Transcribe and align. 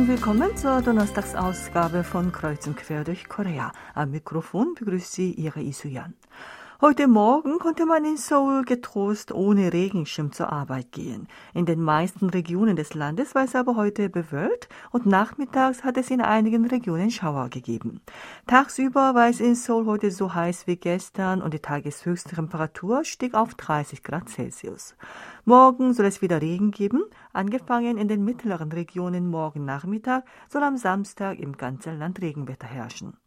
und 0.00 0.08
willkommen 0.08 0.56
zur 0.56 0.80
Donnerstagsausgabe 0.80 2.04
von 2.04 2.32
Kreuz 2.32 2.66
und 2.66 2.74
Quer 2.74 3.04
durch 3.04 3.28
Korea. 3.28 3.70
Am 3.92 4.12
Mikrofon 4.12 4.72
begrüßt 4.74 5.12
Sie 5.12 5.32
Ihre 5.32 5.60
Isuyan. 5.60 6.14
Heute 6.82 7.08
Morgen 7.08 7.58
konnte 7.58 7.84
man 7.84 8.06
in 8.06 8.16
Seoul 8.16 8.64
getrost 8.64 9.32
ohne 9.32 9.70
Regenschirm 9.70 10.32
zur 10.32 10.50
Arbeit 10.50 10.92
gehen. 10.92 11.28
In 11.52 11.66
den 11.66 11.82
meisten 11.82 12.30
Regionen 12.30 12.74
des 12.74 12.94
Landes 12.94 13.34
war 13.34 13.44
es 13.44 13.54
aber 13.54 13.76
heute 13.76 14.08
bewölkt 14.08 14.70
und 14.90 15.04
nachmittags 15.04 15.84
hat 15.84 15.98
es 15.98 16.10
in 16.10 16.22
einigen 16.22 16.64
Regionen 16.64 17.10
Schauer 17.10 17.50
gegeben. 17.50 18.00
Tagsüber 18.46 19.14
war 19.14 19.28
es 19.28 19.40
in 19.40 19.56
Seoul 19.56 19.84
heute 19.84 20.10
so 20.10 20.32
heiß 20.32 20.66
wie 20.66 20.76
gestern 20.76 21.42
und 21.42 21.52
die 21.52 21.58
tageshöchste 21.58 22.34
Temperatur 22.34 23.04
stieg 23.04 23.34
auf 23.34 23.52
30 23.56 24.02
Grad 24.02 24.30
Celsius. 24.30 24.96
Morgen 25.44 25.92
soll 25.92 26.06
es 26.06 26.22
wieder 26.22 26.40
Regen 26.40 26.70
geben, 26.70 27.02
angefangen 27.34 27.98
in 27.98 28.08
den 28.08 28.24
mittleren 28.24 28.72
Regionen 28.72 29.28
morgen 29.28 29.66
Nachmittag 29.66 30.24
soll 30.48 30.62
am 30.62 30.78
Samstag 30.78 31.40
im 31.40 31.58
ganzen 31.58 31.98
Land 31.98 32.22
Regenwetter 32.22 32.68
herrschen. 32.68 33.18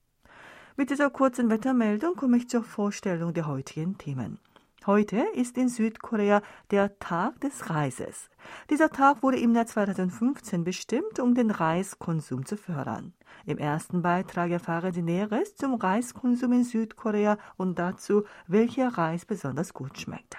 Mit 0.76 0.90
dieser 0.90 1.12
kurzen 1.12 1.52
Wettermeldung 1.52 2.16
komme 2.16 2.38
ich 2.38 2.50
zur 2.50 2.64
Vorstellung 2.64 3.32
der 3.32 3.46
heutigen 3.46 3.96
Themen. 4.00 4.40
Heute 4.88 5.24
ist 5.36 5.56
in 5.56 5.70
Südkorea 5.70 6.42
der 6.72 6.98
Tag 6.98 7.40
des 7.42 7.70
Reises. 7.70 8.28
Dieser 8.72 8.90
Tag 8.90 9.22
wurde 9.22 9.38
im 9.38 9.54
Jahr 9.54 9.68
2015 9.68 10.64
bestimmt, 10.64 11.20
um 11.20 11.36
den 11.36 11.52
Reiskonsum 11.52 12.48
zu 12.48 12.58
fördern. 12.58 13.14
Im 13.46 13.60
ersten 13.60 14.02
Beitrag 14.02 14.50
erfahren 14.50 14.92
Sie 14.92 15.04
Näheres 15.04 15.56
zum 15.56 15.76
Reiskonsum 15.76 16.52
in 16.54 16.64
Südkorea 16.64 17.38
und 17.56 17.78
dazu, 17.78 18.24
welcher 18.48 18.98
Reis 18.98 19.26
besonders 19.26 19.76
gut 19.76 20.00
schmeckt. 20.00 20.38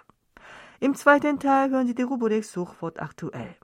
Im 0.81 0.97
zweiten 0.97 1.39
Teil 1.39 1.71
hören 1.71 1.87
Sie 1.87 1.95
die 1.95 2.03
Rubrik 2.03 2.45
Suchwort 2.45 3.01
aktuell. 3.01 3.55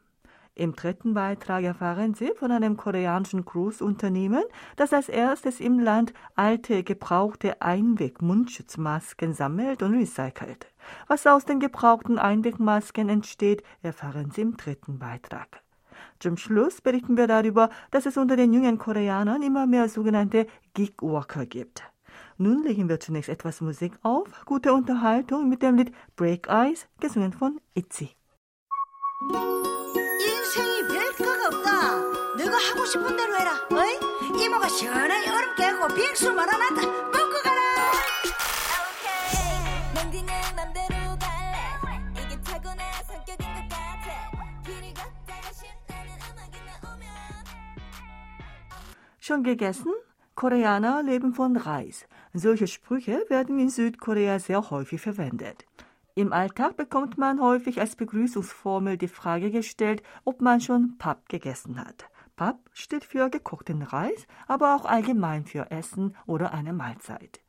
Im 0.55 0.75
dritten 0.75 1.15
Beitrag 1.15 1.65
erfahren 1.65 2.15
Sie 2.15 2.33
von 2.37 2.51
einem 2.51 2.77
koreanischen 2.77 3.45
Großunternehmen, 3.45 4.43
das 4.77 4.93
als 4.93 5.09
erstes 5.09 5.61
im 5.61 5.79
Land 5.79 6.12
alte, 6.34 6.83
gebrauchte 6.83 7.62
Einweg-Mundschutzmasken 7.62 9.33
sammelt 9.33 9.83
und 9.83 9.95
recycelt. 9.95 10.67
Was 11.06 11.27
aus 11.27 11.45
den 11.45 11.61
gebrauchten 11.61 12.19
Einwegmasken 12.19 13.09
entsteht, 13.09 13.62
erfahren 13.83 14.33
Sie 14.33 14.43
im 14.43 14.56
dritten 14.56 14.98
Beitrag. 14.98 15.62
Zum 16.19 16.37
Schluss 16.37 16.81
berichten 16.81 17.17
wir 17.17 17.27
darüber, 17.27 17.71
dass 17.91 18.06
es 18.06 18.17
unter 18.17 18.37
den 18.37 18.53
jungen 18.53 18.77
Koreanern 18.77 19.43
immer 19.43 19.67
mehr 19.67 19.89
sogenannte 19.89 20.47
Gig-Worker 20.75 21.47
gibt. 21.47 21.83
Nun 22.37 22.62
legen 22.65 22.89
wir 22.89 23.01
zunächst 23.01 23.28
etwas 23.28 23.61
Musik 23.61 23.93
auf, 24.03 24.45
gute 24.45 24.73
Unterhaltung 24.73 25.48
mit 25.48 25.62
dem 25.62 25.77
Lied 25.77 25.93
Break 26.17 26.48
Eyes, 26.48 26.89
gesungen 26.98 27.33
von 27.33 27.61
Itzy. 27.75 28.11
하고 32.75 32.86
싶은 32.86 33.16
대로 33.16 33.36
해라. 33.36 33.52
어이? 33.72 34.44
이모가 34.44 34.67
시원하게 34.67 35.30
얼음 35.30 35.55
깨고 35.55 35.88
빙수 35.94 36.33
말아놨다. 36.33 36.81
먹고 36.81 37.41
가라. 37.44 37.66
Schon 49.19 49.41
gegessen? 49.44 49.91
Koreaner 50.36 51.02
leben 51.02 51.33
von 51.33 51.55
Reis. 51.55 52.05
Solche 52.36 52.67
Sprüche 52.67 53.25
werden 53.30 53.58
in 53.58 53.69
Südkorea 53.69 54.38
sehr 54.38 54.69
häufig 54.69 55.02
verwendet. 55.02 55.66
Im 56.20 56.34
Alltag 56.34 56.76
bekommt 56.76 57.16
man 57.16 57.41
häufig 57.41 57.81
als 57.81 57.97
Begrüßungsformel 57.97 58.98
die 58.98 59.08
Frage 59.08 59.50
gestellt, 59.50 60.03
ob 60.22 60.42
man 60.42 60.60
schon 60.60 60.98
Papp 60.98 61.31
gegessen 61.31 61.81
hat. 61.81 62.10
Pap 62.36 62.58
steht 62.75 63.06
für 63.06 63.31
gekochten 63.31 63.81
Reis, 63.81 64.26
aber 64.47 64.76
auch 64.76 64.84
allgemein 64.84 65.47
für 65.47 65.70
Essen 65.70 66.14
oder 66.26 66.53
eine 66.53 66.75
Mahlzeit. 66.75 67.41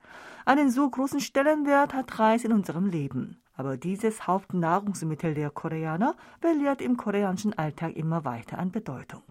Einen 0.45 0.71
so 0.71 0.89
großen 0.89 1.19
Stellenwert 1.19 1.93
hat 1.93 2.17
Reis 2.17 2.45
in 2.45 2.53
unserem 2.53 2.85
Leben. 2.85 3.41
Aber 3.55 3.75
dieses 3.75 4.25
Hauptnahrungsmittel 4.25 5.33
der 5.33 5.49
Koreaner 5.49 6.15
verliert 6.39 6.81
im 6.81 6.95
koreanischen 6.95 7.53
Alltag 7.57 7.97
immer 7.97 8.23
weiter 8.23 8.57
an 8.57 8.71
Bedeutung. 8.71 9.23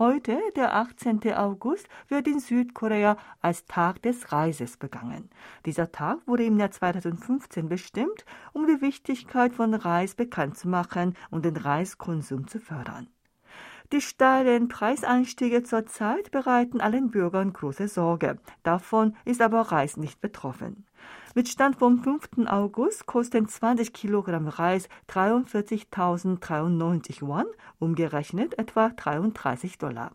Heute, 0.00 0.40
der 0.56 0.76
18. 0.76 1.34
August, 1.34 1.86
wird 2.08 2.26
in 2.26 2.40
Südkorea 2.40 3.18
als 3.42 3.66
Tag 3.66 4.00
des 4.00 4.32
Reises 4.32 4.78
begangen. 4.78 5.28
Dieser 5.66 5.92
Tag 5.92 6.26
wurde 6.26 6.44
im 6.44 6.58
Jahr 6.58 6.70
2015 6.70 7.68
bestimmt, 7.68 8.24
um 8.54 8.66
die 8.66 8.80
Wichtigkeit 8.80 9.52
von 9.52 9.74
Reis 9.74 10.14
bekannt 10.14 10.56
zu 10.56 10.68
machen 10.68 11.18
und 11.28 11.44
den 11.44 11.58
Reiskonsum 11.58 12.48
zu 12.48 12.60
fördern. 12.60 13.08
Die 13.92 14.00
steilen 14.00 14.68
Preisanstiege 14.68 15.64
zurzeit 15.64 16.30
bereiten 16.30 16.80
allen 16.80 17.10
Bürgern 17.10 17.52
große 17.52 17.86
Sorge. 17.86 18.38
Davon 18.62 19.14
ist 19.26 19.42
aber 19.42 19.60
Reis 19.60 19.98
nicht 19.98 20.22
betroffen. 20.22 20.86
Mit 21.32 21.48
Stand 21.48 21.76
vom 21.76 22.02
5. 22.02 22.48
August 22.48 23.06
kosten 23.06 23.46
20 23.46 23.92
Kilogramm 23.92 24.48
Reis 24.48 24.88
43.093 25.08 27.20
Won, 27.20 27.44
umgerechnet 27.78 28.58
etwa 28.58 28.88
33 28.88 29.78
Dollar. 29.78 30.10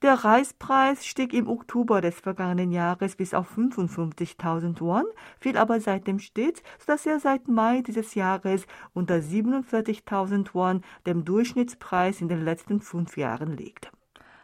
Der 0.00 0.14
Reispreis 0.14 1.04
stieg 1.04 1.34
im 1.34 1.46
Oktober 1.46 2.00
des 2.00 2.20
vergangenen 2.20 2.72
Jahres 2.72 3.16
bis 3.16 3.34
auf 3.34 3.54
55.000 3.54 4.80
Won, 4.80 5.04
fiel 5.38 5.58
aber 5.58 5.78
seitdem 5.78 6.20
stets, 6.20 6.62
sodass 6.78 7.04
er 7.04 7.20
seit 7.20 7.48
Mai 7.48 7.82
dieses 7.82 8.14
Jahres 8.14 8.66
unter 8.94 9.16
47.000 9.16 10.54
Won, 10.54 10.80
dem 11.04 11.26
Durchschnittspreis 11.26 12.22
in 12.22 12.30
den 12.30 12.42
letzten 12.42 12.80
fünf 12.80 13.18
Jahren 13.18 13.58
liegt. 13.58 13.92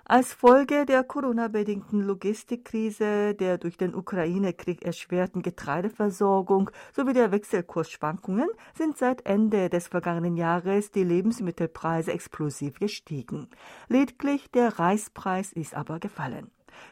Als 0.05 0.33
Folge 0.33 0.85
der 0.85 1.05
Corona-bedingten 1.05 2.01
Logistikkrise, 2.03 3.35
der 3.35 3.57
durch 3.57 3.77
den 3.77 3.95
Ukraine-Krieg 3.95 4.85
erschwerten 4.85 5.43
Getreideversorgung 5.43 6.71
sowie 6.93 7.13
der 7.13 7.31
Wechselkursschwankungen 7.31 8.49
sind 8.75 8.99
seit 8.99 9.25
Ende 9.27 9.71
des 9.71 9.87
vergangenen 9.87 10.37
Jahres 10.37 10.91
die 10.91 11.05
Lebensmittelpreise 11.05 12.13
explosiv 12.13 12.81
gestiegen. 12.81 13.49
Lediglich 13.89 14.51
der 14.51 14.77
Reispreis 14.81 15.53
ist 15.53 15.75
aber 15.75 16.01
gefallen. 16.01 16.51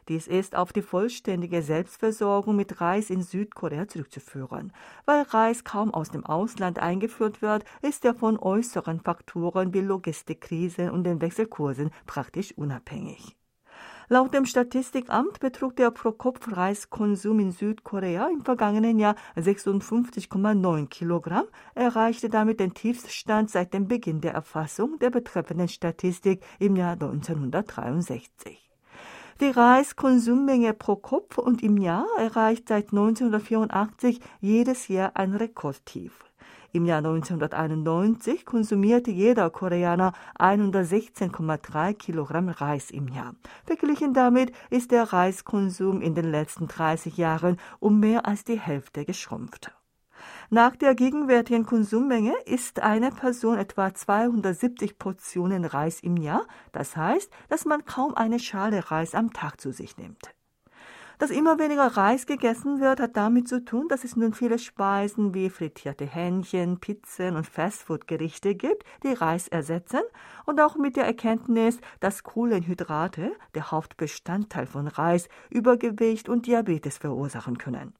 Dies 0.08 0.26
ist 0.26 0.56
auf 0.56 0.72
die 0.72 0.82
vollständige 0.82 1.62
Selbstversorgung 1.62 2.56
mit 2.56 2.80
Reis 2.80 3.10
in 3.10 3.22
Südkorea 3.22 3.88
zurückzuführen. 3.88 4.72
Weil 5.04 5.22
Reis 5.22 5.64
kaum 5.64 5.92
aus 5.92 6.10
dem 6.10 6.24
Ausland 6.24 6.78
eingeführt 6.78 7.42
wird, 7.42 7.64
ist 7.82 8.04
er 8.04 8.14
von 8.14 8.38
äußeren 8.38 9.00
Faktoren 9.00 9.74
wie 9.74 9.80
Logistikkrisen 9.80 10.90
und 10.90 11.04
den 11.04 11.20
Wechselkursen 11.20 11.90
praktisch 12.06 12.52
unabhängig. 12.56 13.36
Laut 14.12 14.34
dem 14.34 14.44
Statistikamt 14.44 15.38
betrug 15.38 15.76
der 15.76 15.92
Pro-Kopf-Reiskonsum 15.92 17.38
in 17.38 17.52
Südkorea 17.52 18.28
im 18.28 18.40
vergangenen 18.40 18.98
Jahr 18.98 19.14
56,9 19.36 20.88
Kilogramm, 20.88 21.44
erreichte 21.76 22.28
damit 22.28 22.58
den 22.58 22.74
Tiefststand 22.74 23.50
seit 23.50 23.72
dem 23.72 23.86
Beginn 23.86 24.20
der 24.20 24.32
Erfassung 24.32 24.98
der 24.98 25.10
betreffenden 25.10 25.68
Statistik 25.68 26.42
im 26.58 26.74
Jahr 26.74 26.94
1963. 26.94 28.69
Die 29.40 29.48
Reiskonsummenge 29.48 30.74
pro 30.74 30.96
Kopf 30.96 31.38
und 31.38 31.62
im 31.62 31.78
Jahr 31.78 32.04
erreicht 32.18 32.68
seit 32.68 32.92
1984 32.92 34.20
jedes 34.42 34.88
Jahr 34.88 35.12
ein 35.14 35.34
Rekordtief. 35.34 36.12
Im 36.72 36.84
Jahr 36.84 36.98
1991 36.98 38.44
konsumierte 38.44 39.10
jeder 39.10 39.48
Koreaner 39.48 40.12
116,3 40.38 41.94
Kilogramm 41.94 42.50
Reis 42.50 42.90
im 42.90 43.08
Jahr. 43.08 43.34
Verglichen 43.64 44.12
damit 44.12 44.52
ist 44.68 44.90
der 44.90 45.04
Reiskonsum 45.04 46.02
in 46.02 46.14
den 46.14 46.30
letzten 46.30 46.68
30 46.68 47.16
Jahren 47.16 47.56
um 47.78 47.98
mehr 47.98 48.26
als 48.26 48.44
die 48.44 48.60
Hälfte 48.60 49.06
geschrumpft. 49.06 49.72
Nach 50.52 50.74
der 50.74 50.96
gegenwärtigen 50.96 51.64
Konsummenge 51.64 52.34
isst 52.44 52.80
eine 52.80 53.12
Person 53.12 53.56
etwa 53.56 53.94
270 53.94 54.98
Portionen 54.98 55.64
Reis 55.64 56.00
im 56.00 56.16
Jahr. 56.16 56.44
Das 56.72 56.96
heißt, 56.96 57.30
dass 57.48 57.66
man 57.66 57.84
kaum 57.84 58.16
eine 58.16 58.40
Schale 58.40 58.90
Reis 58.90 59.14
am 59.14 59.32
Tag 59.32 59.60
zu 59.60 59.70
sich 59.70 59.96
nimmt. 59.96 60.34
Dass 61.20 61.30
immer 61.30 61.60
weniger 61.60 61.96
Reis 61.96 62.26
gegessen 62.26 62.80
wird, 62.80 62.98
hat 62.98 63.16
damit 63.16 63.46
zu 63.46 63.64
tun, 63.64 63.86
dass 63.86 64.02
es 64.02 64.16
nun 64.16 64.34
viele 64.34 64.58
Speisen 64.58 65.34
wie 65.34 65.50
frittierte 65.50 66.04
Hähnchen, 66.04 66.80
Pizzen 66.80 67.36
und 67.36 67.46
Fastfood-Gerichte 67.46 68.56
gibt, 68.56 68.82
die 69.04 69.12
Reis 69.12 69.46
ersetzen 69.46 70.02
und 70.46 70.60
auch 70.60 70.74
mit 70.74 70.96
der 70.96 71.04
Erkenntnis, 71.04 71.78
dass 72.00 72.24
Kohlenhydrate, 72.24 73.36
der 73.54 73.70
Hauptbestandteil 73.70 74.66
von 74.66 74.88
Reis, 74.88 75.28
Übergewicht 75.48 76.28
und 76.28 76.46
Diabetes 76.46 76.98
verursachen 76.98 77.56
können. 77.56 77.94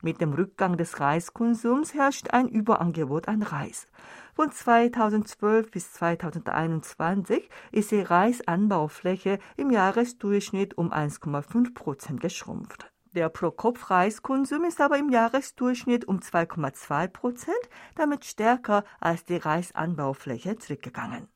Mit 0.00 0.20
dem 0.20 0.32
Rückgang 0.32 0.76
des 0.76 1.00
Reiskonsums 1.00 1.92
herrscht 1.92 2.30
ein 2.30 2.48
Überangebot 2.48 3.26
an 3.26 3.42
Reis. 3.42 3.88
Von 4.34 4.52
2012 4.52 5.72
bis 5.72 5.92
2021 5.94 7.50
ist 7.72 7.90
die 7.90 8.02
Reisanbaufläche 8.02 9.40
im 9.56 9.72
Jahresdurchschnitt 9.72 10.78
um 10.78 10.92
1,5 10.92 11.74
Prozent 11.74 12.20
geschrumpft. 12.20 12.92
Der 13.12 13.28
Pro-Kopf-Reiskonsum 13.28 14.64
ist 14.64 14.80
aber 14.80 14.98
im 14.98 15.10
Jahresdurchschnitt 15.10 16.04
um 16.04 16.20
2,2 16.20 17.08
Prozent, 17.08 17.68
damit 17.96 18.24
stärker 18.24 18.84
als 19.00 19.24
die 19.24 19.36
Reisanbaufläche 19.36 20.58
zurückgegangen. 20.58 21.26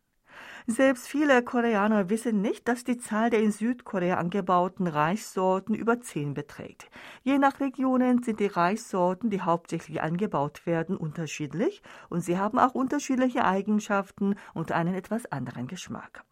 Selbst 0.67 1.09
viele 1.09 1.43
Koreaner 1.43 2.09
wissen 2.09 2.41
nicht, 2.41 2.69
dass 2.69 2.85
die 2.85 2.97
Zahl 2.97 3.31
der 3.31 3.41
in 3.41 3.51
Südkorea 3.51 4.17
angebauten 4.17 4.87
Reissorten 4.87 5.75
über 5.75 6.01
zehn 6.01 6.35
beträgt. 6.35 6.89
Je 7.23 7.39
nach 7.39 7.59
Regionen 7.61 8.23
sind 8.23 8.39
die 8.39 8.47
Reissorten, 8.47 9.29
die 9.31 9.41
hauptsächlich 9.41 10.03
angebaut 10.03 10.65
werden, 10.65 10.97
unterschiedlich 10.97 11.83
und 12.09 12.21
sie 12.21 12.39
haben 12.39 12.59
auch 12.59 12.75
unterschiedliche 12.75 13.45
Eigenschaften 13.45 14.37
und 14.55 14.71
einen 14.71 14.95
etwas 14.95 15.27
anderen 15.27 15.67
Geschmack. 15.67 16.25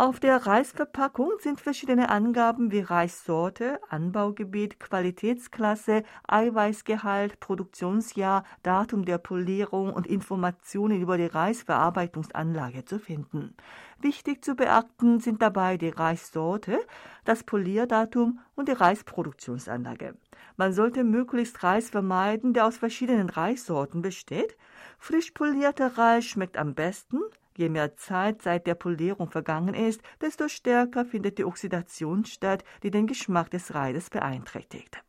Auf 0.00 0.18
der 0.18 0.46
Reisverpackung 0.46 1.32
sind 1.40 1.60
verschiedene 1.60 2.08
Angaben 2.08 2.72
wie 2.72 2.80
Reissorte, 2.80 3.78
Anbaugebiet, 3.90 4.80
Qualitätsklasse, 4.80 6.04
Eiweißgehalt, 6.26 7.38
Produktionsjahr, 7.38 8.44
Datum 8.62 9.04
der 9.04 9.18
Polierung 9.18 9.92
und 9.92 10.06
Informationen 10.06 11.02
über 11.02 11.18
die 11.18 11.26
Reisverarbeitungsanlage 11.26 12.86
zu 12.86 12.98
finden. 12.98 13.54
Wichtig 14.00 14.42
zu 14.42 14.54
beachten 14.54 15.20
sind 15.20 15.42
dabei 15.42 15.76
die 15.76 15.90
Reissorte, 15.90 16.78
das 17.26 17.44
Polierdatum 17.44 18.40
und 18.54 18.68
die 18.68 18.72
Reisproduktionsanlage. 18.72 20.14
Man 20.56 20.72
sollte 20.72 21.04
möglichst 21.04 21.62
Reis 21.62 21.90
vermeiden, 21.90 22.54
der 22.54 22.64
aus 22.64 22.78
verschiedenen 22.78 23.28
Reissorten 23.28 24.00
besteht. 24.00 24.56
Frisch 24.98 25.32
polierter 25.32 25.98
Reis 25.98 26.24
schmeckt 26.24 26.56
am 26.56 26.72
besten, 26.72 27.20
Je 27.56 27.68
mehr 27.68 27.96
Zeit 27.96 28.42
seit 28.42 28.66
der 28.66 28.74
Polierung 28.74 29.30
vergangen 29.30 29.74
ist, 29.74 30.00
desto 30.20 30.48
stärker 30.48 31.04
findet 31.04 31.38
die 31.38 31.44
Oxidation 31.44 32.24
statt, 32.24 32.64
die 32.82 32.90
den 32.90 33.06
Geschmack 33.06 33.50
des 33.50 33.74
Reises 33.74 34.10
beeinträchtigt. 34.10 35.02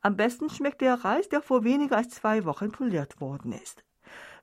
Am 0.00 0.16
besten 0.16 0.50
schmeckt 0.50 0.80
der 0.80 1.04
Reis, 1.04 1.28
der 1.28 1.42
vor 1.42 1.64
weniger 1.64 1.96
als 1.96 2.10
zwei 2.10 2.44
Wochen 2.44 2.72
poliert 2.72 3.20
worden 3.20 3.52
ist. 3.52 3.84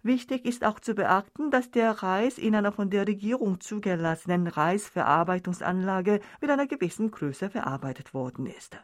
Wichtig 0.01 0.45
ist 0.45 0.63
auch 0.63 0.79
zu 0.79 0.95
beachten, 0.95 1.51
dass 1.51 1.71
der 1.71 1.91
Reis 1.91 2.37
in 2.37 2.55
einer 2.55 2.71
von 2.71 2.89
der 2.89 3.05
Regierung 3.05 3.59
zugelassenen 3.59 4.47
Reisverarbeitungsanlage 4.47 6.21
mit 6.39 6.49
einer 6.49 6.67
gewissen 6.67 7.11
Größe 7.11 7.49
verarbeitet 7.49 8.13
worden 8.13 8.45
ist. 8.45 8.77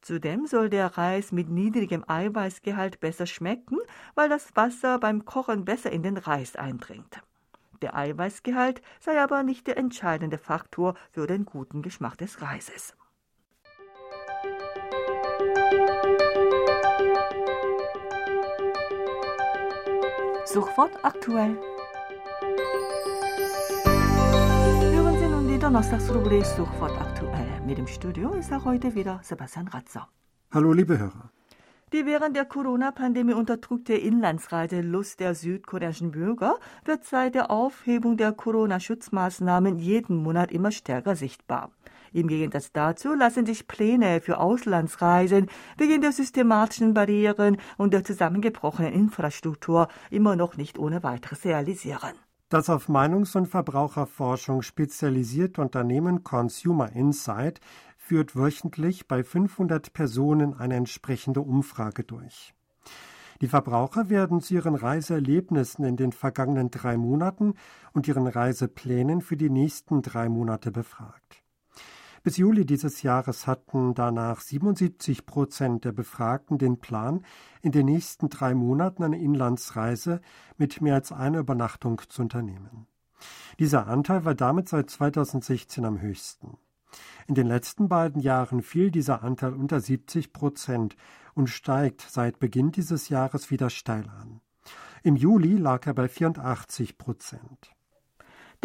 Zudem 0.00 0.46
soll 0.46 0.70
der 0.70 0.96
Reis 0.96 1.32
mit 1.32 1.50
niedrigem 1.50 2.04
Eiweißgehalt 2.06 3.00
besser 3.00 3.26
schmecken, 3.26 3.78
weil 4.14 4.30
das 4.30 4.54
Wasser 4.56 4.98
beim 4.98 5.26
Kochen 5.26 5.64
besser 5.66 5.90
in 5.90 6.02
den 6.02 6.16
Reis 6.16 6.56
eindringt. 6.56 7.20
Der 7.82 7.96
Eiweißgehalt 7.96 8.82
sei 9.00 9.20
aber 9.20 9.42
nicht 9.42 9.66
der 9.66 9.76
entscheidende 9.76 10.38
Faktor 10.38 10.94
für 11.10 11.26
den 11.26 11.44
guten 11.44 11.82
Geschmack 11.82 12.18
des 12.18 12.40
Reises. 12.42 12.94
Sofort 20.46 20.92
aktuell. 21.02 21.58
Hören 24.94 25.18
Sie 25.18 25.28
nun 25.28 25.48
die 25.48 25.58
Donnerstagsrubrik 25.58 26.46
Sofort 26.46 26.98
aktuell. 27.00 27.60
Mit 27.66 27.78
dem 27.78 27.86
Studio 27.86 28.32
ist 28.32 28.52
auch 28.52 28.64
heute 28.64 28.94
wieder 28.94 29.20
Sebastian 29.22 29.68
Ratzer. 29.68 30.08
Hallo, 30.52 30.72
liebe 30.72 30.98
Hörer. 30.98 31.30
Die 31.92 32.04
während 32.04 32.34
der 32.34 32.44
Corona-Pandemie 32.44 33.34
unterdrückte 33.34 33.94
Inlandsreiselust 33.94 35.20
der 35.20 35.36
südkoreanischen 35.36 36.10
Bürger 36.10 36.56
wird 36.84 37.04
seit 37.04 37.36
der 37.36 37.48
Aufhebung 37.52 38.16
der 38.16 38.32
Corona-Schutzmaßnahmen 38.32 39.78
jeden 39.78 40.16
Monat 40.16 40.50
immer 40.50 40.72
stärker 40.72 41.14
sichtbar. 41.14 41.70
Im 42.12 42.26
Gegensatz 42.26 42.72
dazu 42.72 43.14
lassen 43.14 43.46
sich 43.46 43.68
Pläne 43.68 44.20
für 44.20 44.38
Auslandsreisen 44.38 45.46
wegen 45.76 46.00
der 46.00 46.10
systematischen 46.10 46.92
Barrieren 46.92 47.56
und 47.76 47.92
der 47.92 48.02
zusammengebrochenen 48.02 48.92
Infrastruktur 48.92 49.86
immer 50.10 50.34
noch 50.34 50.56
nicht 50.56 50.80
ohne 50.80 51.04
weiteres 51.04 51.44
realisieren. 51.44 52.14
Das 52.48 52.70
auf 52.70 52.88
Meinungs- 52.88 53.36
und 53.36 53.46
Verbraucherforschung 53.46 54.62
spezialisierte 54.62 55.60
Unternehmen 55.60 56.22
Consumer 56.22 56.92
Insight 56.92 57.60
führt 58.06 58.36
wöchentlich 58.36 59.08
bei 59.08 59.24
500 59.24 59.92
Personen 59.92 60.54
eine 60.54 60.76
entsprechende 60.76 61.40
Umfrage 61.40 62.04
durch. 62.04 62.54
Die 63.40 63.48
Verbraucher 63.48 64.08
werden 64.08 64.40
zu 64.40 64.54
ihren 64.54 64.76
Reiseerlebnissen 64.76 65.84
in 65.84 65.96
den 65.96 66.12
vergangenen 66.12 66.70
drei 66.70 66.96
Monaten 66.96 67.54
und 67.94 68.06
ihren 68.06 68.28
Reiseplänen 68.28 69.22
für 69.22 69.36
die 69.36 69.50
nächsten 69.50 70.02
drei 70.02 70.28
Monate 70.28 70.70
befragt. 70.70 71.42
Bis 72.22 72.36
Juli 72.36 72.64
dieses 72.64 73.02
Jahres 73.02 73.48
hatten 73.48 73.94
danach 73.94 74.40
77 74.40 75.26
Prozent 75.26 75.84
der 75.84 75.92
Befragten 75.92 76.58
den 76.58 76.78
Plan, 76.78 77.24
in 77.60 77.72
den 77.72 77.86
nächsten 77.86 78.28
drei 78.28 78.54
Monaten 78.54 79.02
eine 79.02 79.18
Inlandsreise 79.18 80.20
mit 80.58 80.80
mehr 80.80 80.94
als 80.94 81.10
einer 81.10 81.40
Übernachtung 81.40 82.00
zu 82.08 82.22
unternehmen. 82.22 82.86
Dieser 83.58 83.88
Anteil 83.88 84.24
war 84.24 84.36
damit 84.36 84.68
seit 84.68 84.90
2016 84.90 85.84
am 85.84 86.00
höchsten. 86.00 86.56
In 87.28 87.34
den 87.34 87.48
letzten 87.48 87.88
beiden 87.88 88.20
Jahren 88.20 88.62
fiel 88.62 88.90
dieser 88.90 89.22
Anteil 89.22 89.52
unter 89.52 89.80
70 89.80 90.32
Prozent 90.32 90.96
und 91.34 91.48
steigt 91.48 92.00
seit 92.00 92.38
Beginn 92.38 92.70
dieses 92.70 93.08
Jahres 93.08 93.50
wieder 93.50 93.68
steil 93.68 94.08
an. 94.08 94.40
Im 95.02 95.16
Juli 95.16 95.56
lag 95.56 95.86
er 95.86 95.94
bei 95.94 96.08
84 96.08 96.98
Prozent. 96.98 97.75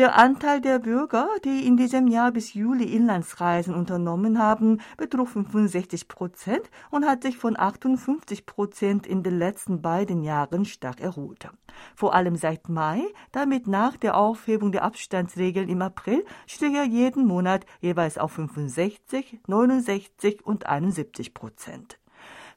Der 0.02 0.18
Anteil 0.18 0.62
der 0.62 0.80
Bürger, 0.80 1.30
die 1.46 1.68
in 1.68 1.78
diesem 1.78 2.08
Jahr 2.08 2.32
bis 2.32 2.56
Juli 2.56 2.86
Inlandsreisen 2.86 3.76
unternommen 3.76 4.40
haben, 4.40 4.82
betrug 4.98 5.28
65 5.28 6.08
Prozent 6.08 6.72
und 6.90 7.06
hat 7.06 7.22
sich 7.22 7.38
von 7.38 7.56
58 7.56 8.48
Prozent 8.48 9.06
in 9.06 9.22
den 9.22 9.38
letzten 9.38 9.84
beiden 9.84 10.24
Jahren 10.24 10.66
stark 10.66 11.02
erholt. 11.02 11.48
Vor 11.96 12.16
allem 12.16 12.36
seit 12.36 12.68
Mai, 12.68 13.04
damit 13.32 13.68
nach 13.68 13.96
der 13.96 14.18
Aufhebung 14.18 14.72
der 14.72 14.86
Abstandsregeln 14.86 15.70
im 15.70 15.84
April, 15.84 16.26
stieg 16.48 16.74
er 16.74 16.86
jeden 16.86 17.28
Monat 17.28 17.68
jeweils 17.80 18.18
auf 18.18 18.32
65, 18.32 19.42
69 19.46 20.44
und 20.44 20.66
71 20.66 21.36
Prozent. 21.36 22.01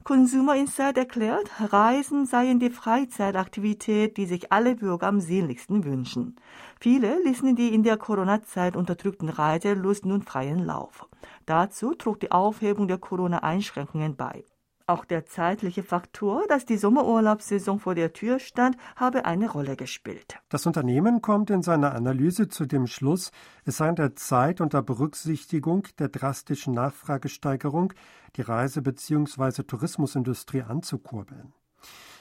Consumer 0.05 0.55
Insight 0.55 0.99
erklärt, 0.99 1.51
Reisen 1.73 2.27
seien 2.27 2.61
die 2.61 2.69
Freizeitaktivität, 2.69 4.19
die 4.19 4.27
sich 4.27 4.53
alle 4.53 4.77
Bürger 4.77 5.07
am 5.07 5.19
sehnlichsten 5.19 5.83
wünschen. 5.83 6.37
Viele 6.79 7.23
ließen 7.25 7.57
die 7.57 7.75
in 7.75 7.85
der 7.85 7.97
Corona-Zeit 7.97 8.77
unterdrückten 8.77 9.31
Reiselust 9.31 10.05
nun 10.05 10.21
freien 10.21 10.59
Lauf. 10.59 11.09
Dazu 11.47 11.95
trug 11.95 12.21
die 12.21 12.33
Aufhebung 12.33 12.87
der 12.87 12.99
Corona-Einschränkungen 12.99 14.15
bei. 14.15 14.45
Auch 14.87 15.07
der 15.07 15.25
zeitliche 15.25 15.83
Faktor, 15.83 16.47
dass 16.47 16.67
die 16.67 16.77
Sommerurlaubssaison 16.77 17.81
vor 17.81 17.95
der 17.95 18.13
Tür 18.13 18.39
stand, 18.39 18.77
habe 18.97 19.25
eine 19.25 19.51
Rolle 19.51 19.77
gespielt. 19.77 20.39
Das 20.51 20.67
Unternehmen 20.67 21.23
kommt 21.23 21.49
in 21.49 21.63
seiner 21.63 21.95
Analyse 21.95 22.49
zu 22.49 22.67
dem 22.67 22.87
Schluss, 22.87 23.31
es 23.65 23.79
sei 23.79 23.89
an 23.89 23.97
der 23.97 24.15
Zeit 24.15 24.61
unter 24.61 24.83
Berücksichtigung 24.83 25.89
der 25.99 26.09
drastischen 26.09 26.75
Nachfragesteigerung 26.75 27.95
die 28.37 28.43
Reise- 28.43 28.83
bzw. 28.83 29.63
Tourismusindustrie 29.63 30.63
anzukurbeln. 30.63 31.55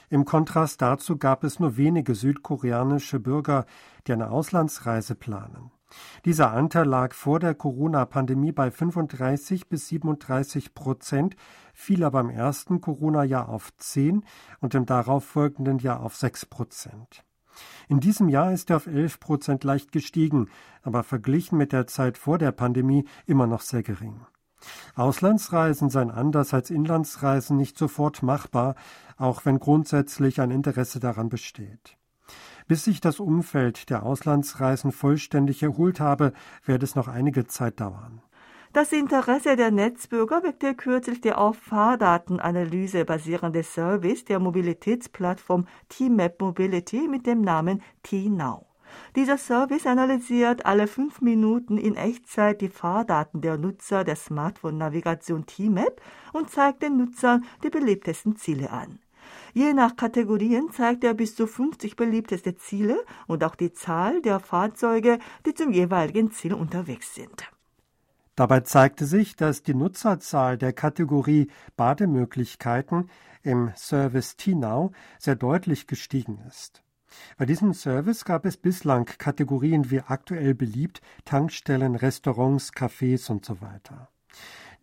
Im 0.08 0.24
Kontrast 0.24 0.80
dazu 0.80 1.18
gab 1.18 1.44
es 1.44 1.60
nur 1.60 1.76
wenige 1.76 2.14
südkoreanische 2.14 3.20
Bürger, 3.20 3.66
die 4.06 4.14
eine 4.14 4.30
Auslandsreise 4.30 5.14
planen. 5.14 5.70
Dieser 6.24 6.52
Anteil 6.52 6.86
lag 6.86 7.14
vor 7.14 7.38
der 7.40 7.54
Corona-Pandemie 7.54 8.52
bei 8.52 8.70
35 8.70 9.68
bis 9.68 9.88
37 9.88 10.74
Prozent, 10.74 11.36
fiel 11.72 12.04
aber 12.04 12.20
im 12.20 12.30
ersten 12.30 12.80
Corona-Jahr 12.80 13.48
auf 13.48 13.76
10 13.76 14.24
und 14.60 14.74
im 14.74 14.86
darauffolgenden 14.86 15.78
Jahr 15.78 16.00
auf 16.00 16.16
6 16.16 16.46
Prozent. 16.46 17.24
In 17.88 18.00
diesem 18.00 18.28
Jahr 18.28 18.52
ist 18.52 18.70
er 18.70 18.76
auf 18.76 18.86
11 18.86 19.20
Prozent 19.20 19.64
leicht 19.64 19.92
gestiegen, 19.92 20.48
aber 20.82 21.02
verglichen 21.02 21.58
mit 21.58 21.72
der 21.72 21.86
Zeit 21.86 22.18
vor 22.18 22.38
der 22.38 22.52
Pandemie 22.52 23.06
immer 23.26 23.46
noch 23.46 23.60
sehr 23.60 23.82
gering. 23.82 24.26
Auslandsreisen 24.94 25.90
seien 25.90 26.10
anders 26.10 26.54
als 26.54 26.70
Inlandsreisen 26.70 27.56
nicht 27.56 27.76
sofort 27.76 28.22
machbar, 28.22 28.76
auch 29.16 29.44
wenn 29.44 29.60
grundsätzlich 29.60 30.40
ein 30.40 30.50
Interesse 30.50 31.00
daran 31.00 31.28
besteht. 31.28 31.98
Bis 32.66 32.84
sich 32.84 33.00
das 33.00 33.20
Umfeld 33.20 33.90
der 33.90 34.04
Auslandsreisen 34.04 34.90
vollständig 34.90 35.62
erholt 35.62 36.00
habe, 36.00 36.32
werde 36.64 36.84
es 36.84 36.94
noch 36.94 37.08
einige 37.08 37.46
Zeit 37.46 37.80
dauern. 37.80 38.22
Das 38.72 38.90
Interesse 38.90 39.54
der 39.54 39.70
Netzbürger 39.70 40.42
weckte 40.42 40.74
kürzlich 40.74 41.20
der 41.20 41.38
auf 41.38 41.56
Fahrdatenanalyse 41.58 43.04
basierende 43.04 43.62
Service 43.62 44.24
der 44.24 44.40
Mobilitätsplattform 44.40 45.66
T-Map 45.90 46.40
Mobility 46.40 47.06
mit 47.06 47.24
dem 47.26 47.42
Namen 47.42 47.82
T-Now. 48.02 48.66
Dieser 49.14 49.38
Service 49.38 49.86
analysiert 49.86 50.66
alle 50.66 50.88
fünf 50.88 51.20
Minuten 51.20 51.78
in 51.78 51.94
Echtzeit 51.94 52.60
die 52.60 52.68
Fahrdaten 52.68 53.42
der 53.42 53.58
Nutzer 53.58 54.02
der 54.02 54.16
Smartphone-Navigation 54.16 55.46
T-Map 55.46 56.00
und 56.32 56.50
zeigt 56.50 56.82
den 56.82 56.96
Nutzern 56.96 57.44
die 57.62 57.70
beliebtesten 57.70 58.36
Ziele 58.36 58.70
an. 58.70 58.98
Je 59.56 59.72
nach 59.72 59.94
Kategorien 59.94 60.72
zeigt 60.72 61.04
er 61.04 61.14
bis 61.14 61.36
zu 61.36 61.46
50 61.46 61.94
beliebteste 61.94 62.56
Ziele 62.56 63.04
und 63.28 63.44
auch 63.44 63.54
die 63.54 63.72
Zahl 63.72 64.20
der 64.20 64.40
Fahrzeuge, 64.40 65.20
die 65.46 65.54
zum 65.54 65.70
jeweiligen 65.72 66.32
Ziel 66.32 66.54
unterwegs 66.54 67.14
sind. 67.14 67.52
Dabei 68.34 68.60
zeigte 68.60 69.06
sich, 69.06 69.36
dass 69.36 69.62
die 69.62 69.74
Nutzerzahl 69.74 70.58
der 70.58 70.72
Kategorie 70.72 71.46
Bademöglichkeiten 71.76 73.08
im 73.44 73.70
Service 73.76 74.36
T-Now 74.36 74.90
sehr 75.20 75.36
deutlich 75.36 75.86
gestiegen 75.86 76.42
ist. 76.48 76.82
Bei 77.36 77.46
diesem 77.46 77.74
Service 77.74 78.24
gab 78.24 78.46
es 78.46 78.56
bislang 78.56 79.04
Kategorien 79.04 79.88
wie 79.88 80.00
aktuell 80.00 80.54
beliebt, 80.54 81.00
Tankstellen, 81.24 81.94
Restaurants, 81.94 82.72
Cafés 82.72 83.30
und 83.30 83.44
so 83.44 83.60
weiter. 83.60 84.08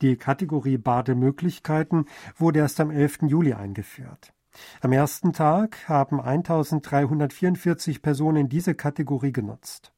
Die 0.02 0.16
Kategorie 0.16 0.78
Bademöglichkeiten 0.78 2.06
wurde 2.38 2.60
erst 2.60 2.80
am 2.80 2.90
11. 2.90 3.24
Juli 3.24 3.52
eingeführt. 3.52 4.32
Am 4.82 4.92
ersten 4.92 5.34
Tag 5.34 5.88
haben 5.88 6.20
1344 6.20 8.02
Personen 8.02 8.50
diese 8.50 8.76
Kategorie 8.76 9.32
genutzt. 9.32 9.92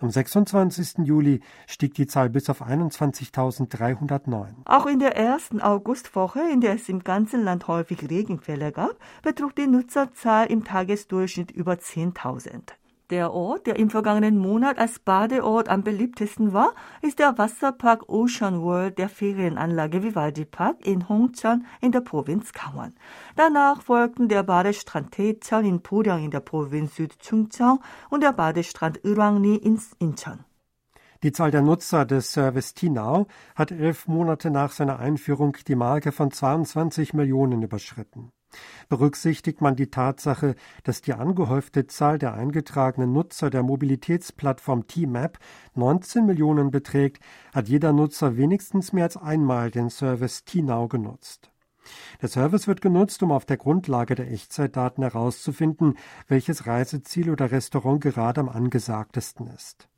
Am 0.00 0.10
26. 0.10 1.06
Juli 1.06 1.40
stieg 1.66 1.94
die 1.94 2.06
Zahl 2.06 2.30
bis 2.30 2.48
auf 2.48 2.62
21.309. 2.62 4.46
Auch 4.64 4.86
in 4.86 4.98
der 4.98 5.16
ersten 5.16 5.60
Augustwoche, 5.60 6.40
in 6.52 6.60
der 6.60 6.74
es 6.74 6.88
im 6.88 7.04
ganzen 7.04 7.44
Land 7.44 7.68
häufig 7.68 8.08
Regenfälle 8.08 8.72
gab, 8.72 8.96
betrug 9.22 9.54
die 9.56 9.66
Nutzerzahl 9.66 10.46
im 10.46 10.64
Tagesdurchschnitt 10.64 11.50
über 11.50 11.74
10.000. 11.74 12.72
Der 13.10 13.32
Ort, 13.32 13.66
der 13.66 13.76
im 13.76 13.88
vergangenen 13.88 14.36
Monat 14.36 14.78
als 14.78 14.98
Badeort 14.98 15.70
am 15.70 15.82
beliebtesten 15.82 16.52
war, 16.52 16.74
ist 17.00 17.18
der 17.18 17.38
Wasserpark 17.38 18.06
Ocean 18.10 18.60
World 18.60 18.98
der 18.98 19.08
Ferienanlage 19.08 20.02
Vivaldi 20.02 20.44
Park 20.44 20.86
in 20.86 21.08
Hongcheon 21.08 21.64
in 21.80 21.90
der 21.90 22.02
Provinz 22.02 22.52
Gangwon. 22.52 22.92
Danach 23.34 23.80
folgten 23.80 24.28
der 24.28 24.42
Badestrand 24.42 25.12
Taecheon 25.12 25.64
in 25.64 25.80
Poryang 25.80 26.22
in 26.22 26.30
der 26.30 26.40
Provinz 26.40 26.96
Südchungcheong 26.96 27.80
und 28.10 28.22
der 28.22 28.32
Badestrand 28.32 29.02
Urangni 29.02 29.56
in 29.56 29.80
Incheon. 29.98 30.44
Die 31.22 31.32
Zahl 31.32 31.50
der 31.50 31.62
Nutzer 31.62 32.04
des 32.04 32.30
Service 32.30 32.74
T-Now 32.74 33.26
hat 33.56 33.70
elf 33.70 34.06
Monate 34.06 34.50
nach 34.50 34.70
seiner 34.70 34.98
Einführung 34.98 35.56
die 35.66 35.76
Marke 35.76 36.12
von 36.12 36.30
22 36.30 37.14
Millionen 37.14 37.62
überschritten. 37.62 38.32
Berücksichtigt 38.88 39.60
man 39.60 39.76
die 39.76 39.90
Tatsache, 39.90 40.54
dass 40.82 41.02
die 41.02 41.12
angehäufte 41.12 41.86
Zahl 41.86 42.18
der 42.18 42.34
eingetragenen 42.34 43.12
Nutzer 43.12 43.50
der 43.50 43.62
Mobilitätsplattform 43.62 44.86
T-Map 44.86 45.38
19 45.74 46.24
Millionen 46.24 46.70
beträgt, 46.70 47.22
hat 47.54 47.68
jeder 47.68 47.92
Nutzer 47.92 48.36
wenigstens 48.36 48.92
mehr 48.92 49.04
als 49.04 49.16
einmal 49.16 49.70
den 49.70 49.90
Service 49.90 50.44
T-Now 50.44 50.88
genutzt. 50.88 51.50
Der 52.20 52.28
Service 52.28 52.66
wird 52.66 52.80
genutzt, 52.80 53.22
um 53.22 53.32
auf 53.32 53.44
der 53.44 53.56
Grundlage 53.56 54.14
der 54.14 54.30
Echtzeitdaten 54.30 55.02
herauszufinden, 55.02 55.96
welches 56.26 56.66
Reiseziel 56.66 57.30
oder 57.30 57.50
Restaurant 57.50 58.00
gerade 58.00 58.40
am 58.40 58.48
angesagtesten 58.48 59.46
ist. 59.48 59.88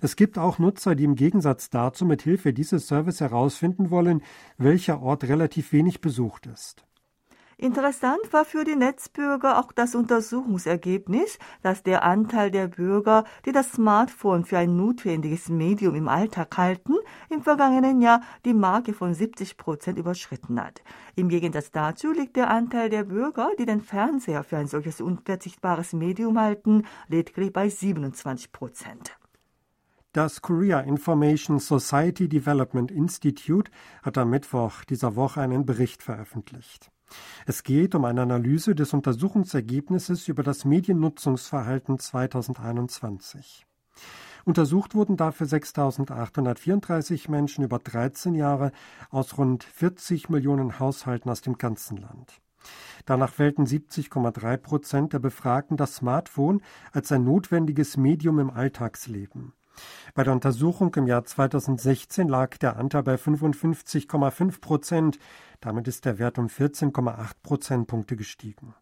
Es 0.00 0.16
gibt 0.16 0.38
auch 0.38 0.58
Nutzer, 0.58 0.94
die 0.94 1.04
im 1.04 1.14
Gegensatz 1.14 1.70
dazu 1.70 2.04
mit 2.04 2.22
Hilfe 2.22 2.52
dieses 2.52 2.88
Service 2.88 3.20
herausfinden 3.20 3.90
wollen, 3.90 4.22
welcher 4.58 5.02
Ort 5.02 5.24
relativ 5.24 5.72
wenig 5.72 6.00
besucht 6.00 6.46
ist. 6.46 6.84
Interessant 7.62 8.32
war 8.32 8.44
für 8.44 8.64
die 8.64 8.74
Netzbürger 8.74 9.60
auch 9.60 9.70
das 9.70 9.94
Untersuchungsergebnis, 9.94 11.38
dass 11.62 11.84
der 11.84 12.02
Anteil 12.02 12.50
der 12.50 12.66
Bürger, 12.66 13.22
die 13.46 13.52
das 13.52 13.70
Smartphone 13.70 14.44
für 14.44 14.58
ein 14.58 14.76
notwendiges 14.76 15.48
Medium 15.48 15.94
im 15.94 16.08
Alltag 16.08 16.58
halten, 16.58 16.94
im 17.30 17.40
vergangenen 17.40 18.00
Jahr 18.00 18.20
die 18.44 18.52
Marke 18.52 18.92
von 18.92 19.14
70 19.14 19.58
Prozent 19.58 19.96
überschritten 19.96 20.60
hat. 20.60 20.82
Im 21.14 21.28
Gegensatz 21.28 21.70
dazu 21.70 22.10
liegt 22.10 22.34
der 22.34 22.50
Anteil 22.50 22.90
der 22.90 23.04
Bürger, 23.04 23.50
die 23.60 23.64
den 23.64 23.80
Fernseher 23.80 24.42
für 24.42 24.56
ein 24.56 24.66
solches 24.66 25.00
unverzichtbares 25.00 25.92
Medium 25.92 26.40
halten, 26.40 26.84
lediglich 27.06 27.52
bei 27.52 27.68
27 27.68 28.50
Prozent. 28.50 29.16
Das 30.10 30.42
Korea 30.42 30.80
Information 30.80 31.60
Society 31.60 32.28
Development 32.28 32.90
Institute 32.90 33.70
hat 34.02 34.18
am 34.18 34.30
Mittwoch 34.30 34.82
dieser 34.82 35.14
Woche 35.14 35.42
einen 35.42 35.64
Bericht 35.64 36.02
veröffentlicht. 36.02 36.91
Es 37.46 37.62
geht 37.62 37.94
um 37.94 38.04
eine 38.04 38.22
Analyse 38.22 38.74
des 38.74 38.92
Untersuchungsergebnisses 38.92 40.28
über 40.28 40.42
das 40.42 40.64
Mediennutzungsverhalten 40.64 41.98
2021. 41.98 43.66
Untersucht 44.44 44.94
wurden 44.94 45.16
dafür 45.16 45.46
6.834 45.46 47.30
Menschen 47.30 47.64
über 47.64 47.78
13 47.78 48.34
Jahre 48.34 48.72
aus 49.10 49.38
rund 49.38 49.62
40 49.62 50.30
Millionen 50.30 50.80
Haushalten 50.80 51.30
aus 51.30 51.42
dem 51.42 51.58
ganzen 51.58 51.96
Land. 51.96 52.40
Danach 53.06 53.38
wählten 53.38 53.64
70,3 53.64 54.56
Prozent 54.56 55.12
der 55.12 55.18
Befragten 55.18 55.76
das 55.76 55.96
Smartphone 55.96 56.62
als 56.92 57.10
ein 57.12 57.24
notwendiges 57.24 57.96
Medium 57.96 58.38
im 58.38 58.50
Alltagsleben. 58.50 59.52
Bei 60.14 60.24
der 60.24 60.34
Untersuchung 60.34 60.94
im 60.96 61.06
Jahr 61.06 61.24
2016 61.24 62.28
lag 62.28 62.58
der 62.58 62.76
Anteil 62.76 63.02
bei 63.02 63.14
55,5 63.14 64.60
Prozent. 64.60 65.18
Damit 65.62 65.86
ist 65.86 66.04
der 66.04 66.18
Wert 66.18 66.38
um 66.38 66.48
14,8 66.48 67.34
Prozentpunkte 67.44 68.16
gestiegen. 68.16 68.74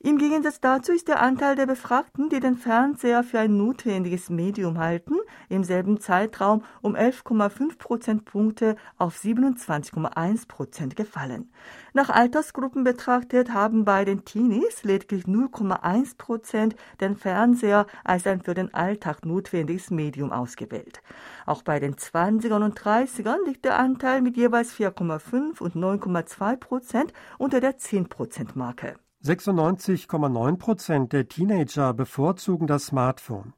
Im 0.00 0.16
Gegensatz 0.16 0.60
dazu 0.60 0.92
ist 0.92 1.08
der 1.08 1.20
Anteil 1.20 1.56
der 1.56 1.66
Befragten, 1.66 2.28
die 2.28 2.38
den 2.38 2.56
Fernseher 2.56 3.24
für 3.24 3.40
ein 3.40 3.56
notwendiges 3.56 4.30
Medium 4.30 4.78
halten, 4.78 5.16
im 5.48 5.64
selben 5.64 5.98
Zeitraum 5.98 6.62
um 6.82 6.94
11,5 6.94 7.78
Prozentpunkte 7.78 8.76
auf 8.96 9.16
27,1 9.16 10.46
Prozent 10.46 10.94
gefallen. 10.94 11.50
Nach 11.94 12.10
Altersgruppen 12.10 12.84
betrachtet 12.84 13.52
haben 13.52 13.84
bei 13.84 14.04
den 14.04 14.24
Teenies 14.24 14.84
lediglich 14.84 15.24
0,1 15.24 16.16
Prozent 16.16 16.76
den 17.00 17.16
Fernseher 17.16 17.88
als 18.04 18.24
ein 18.28 18.40
für 18.40 18.54
den 18.54 18.72
Alltag 18.72 19.26
notwendiges 19.26 19.90
Medium 19.90 20.30
ausgewählt. 20.30 21.02
Auch 21.44 21.64
bei 21.64 21.80
den 21.80 21.96
20ern 21.96 22.64
und 22.64 22.78
30ern 22.78 23.44
liegt 23.46 23.64
der 23.64 23.80
Anteil 23.80 24.22
mit 24.22 24.36
jeweils 24.36 24.72
4,5 24.72 25.60
und 25.60 25.74
9,2 25.74 26.56
Prozent 26.56 27.12
unter 27.36 27.58
der 27.58 27.78
10 27.78 28.08
Prozent 28.08 28.54
Marke. 28.54 28.94
96,9 29.24 30.58
Prozent 30.58 31.12
der 31.12 31.26
Teenager 31.26 31.92
bevorzugen 31.92 32.68
das 32.68 32.86
Smartphone. 32.86 33.52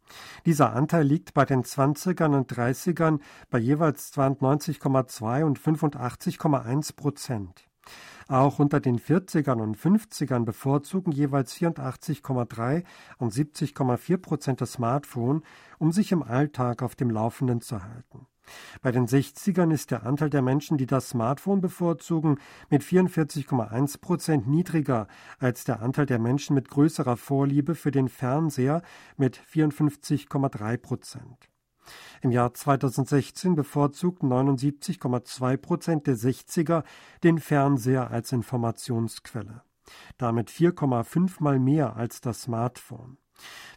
Dieser 0.46 0.72
Anteil 0.72 1.04
liegt 1.04 1.34
bei 1.34 1.44
den 1.44 1.64
20ern 1.64 2.34
und 2.34 2.50
30ern 2.50 3.20
bei 3.50 3.58
jeweils 3.58 4.10
92,2 4.14 5.44
und 5.44 5.58
85,1 5.58 6.96
Prozent. 6.96 7.68
Auch 8.26 8.58
unter 8.58 8.80
den 8.80 8.98
40ern 8.98 9.60
und 9.60 9.76
50ern 9.76 10.46
bevorzugen 10.46 11.12
jeweils 11.12 11.54
84,3 11.54 12.84
und 13.18 13.34
70,4 13.34 14.16
Prozent 14.16 14.60
das 14.62 14.72
Smartphone, 14.72 15.42
um 15.78 15.92
sich 15.92 16.10
im 16.12 16.22
Alltag 16.22 16.82
auf 16.82 16.94
dem 16.94 17.10
Laufenden 17.10 17.60
zu 17.60 17.82
halten. 17.82 18.26
Bei 18.82 18.92
den 18.92 19.06
60ern 19.06 19.72
ist 19.72 19.90
der 19.90 20.04
Anteil 20.04 20.30
der 20.30 20.42
Menschen, 20.42 20.78
die 20.78 20.86
das 20.86 21.10
Smartphone 21.10 21.60
bevorzugen, 21.60 22.38
mit 22.68 22.82
44,1 22.82 24.00
Prozent 24.00 24.48
niedriger 24.48 25.06
als 25.38 25.64
der 25.64 25.80
Anteil 25.80 26.06
der 26.06 26.18
Menschen 26.18 26.54
mit 26.54 26.68
größerer 26.68 27.16
Vorliebe 27.16 27.74
für 27.74 27.90
den 27.90 28.08
Fernseher 28.08 28.82
mit 29.16 29.38
54,3 29.38 30.76
Prozent. 30.76 31.50
Im 32.22 32.30
Jahr 32.30 32.52
2016 32.52 33.54
bevorzugten 33.54 34.30
79,2 34.30 35.56
Prozent 35.56 36.06
der 36.06 36.16
60er 36.16 36.84
den 37.22 37.38
Fernseher 37.38 38.10
als 38.10 38.32
Informationsquelle. 38.32 39.62
Damit 40.18 40.50
4,5 40.50 41.42
mal 41.42 41.58
mehr 41.58 41.96
als 41.96 42.20
das 42.20 42.42
Smartphone. 42.42 43.18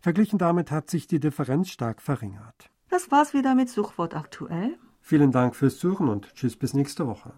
Verglichen 0.02 0.38
damit 0.38 0.72
hat 0.72 0.90
sich 0.90 1.08
die 1.08 1.20
Differenz 1.20 1.70
stark 1.70 2.02
verringert. 2.02 2.70
Das 2.94 3.10
war's 3.10 3.34
wieder 3.34 3.56
mit 3.56 3.72
Suchwort 3.72 4.16
aktuell. 4.16 4.78
Vielen 5.02 5.32
Dank 5.32 5.56
fürs 5.56 5.80
Zuhören 5.80 6.10
und 6.10 6.32
tschüss 6.36 6.56
bis 6.56 6.76
nächste 6.76 7.08
Woche. 7.08 7.34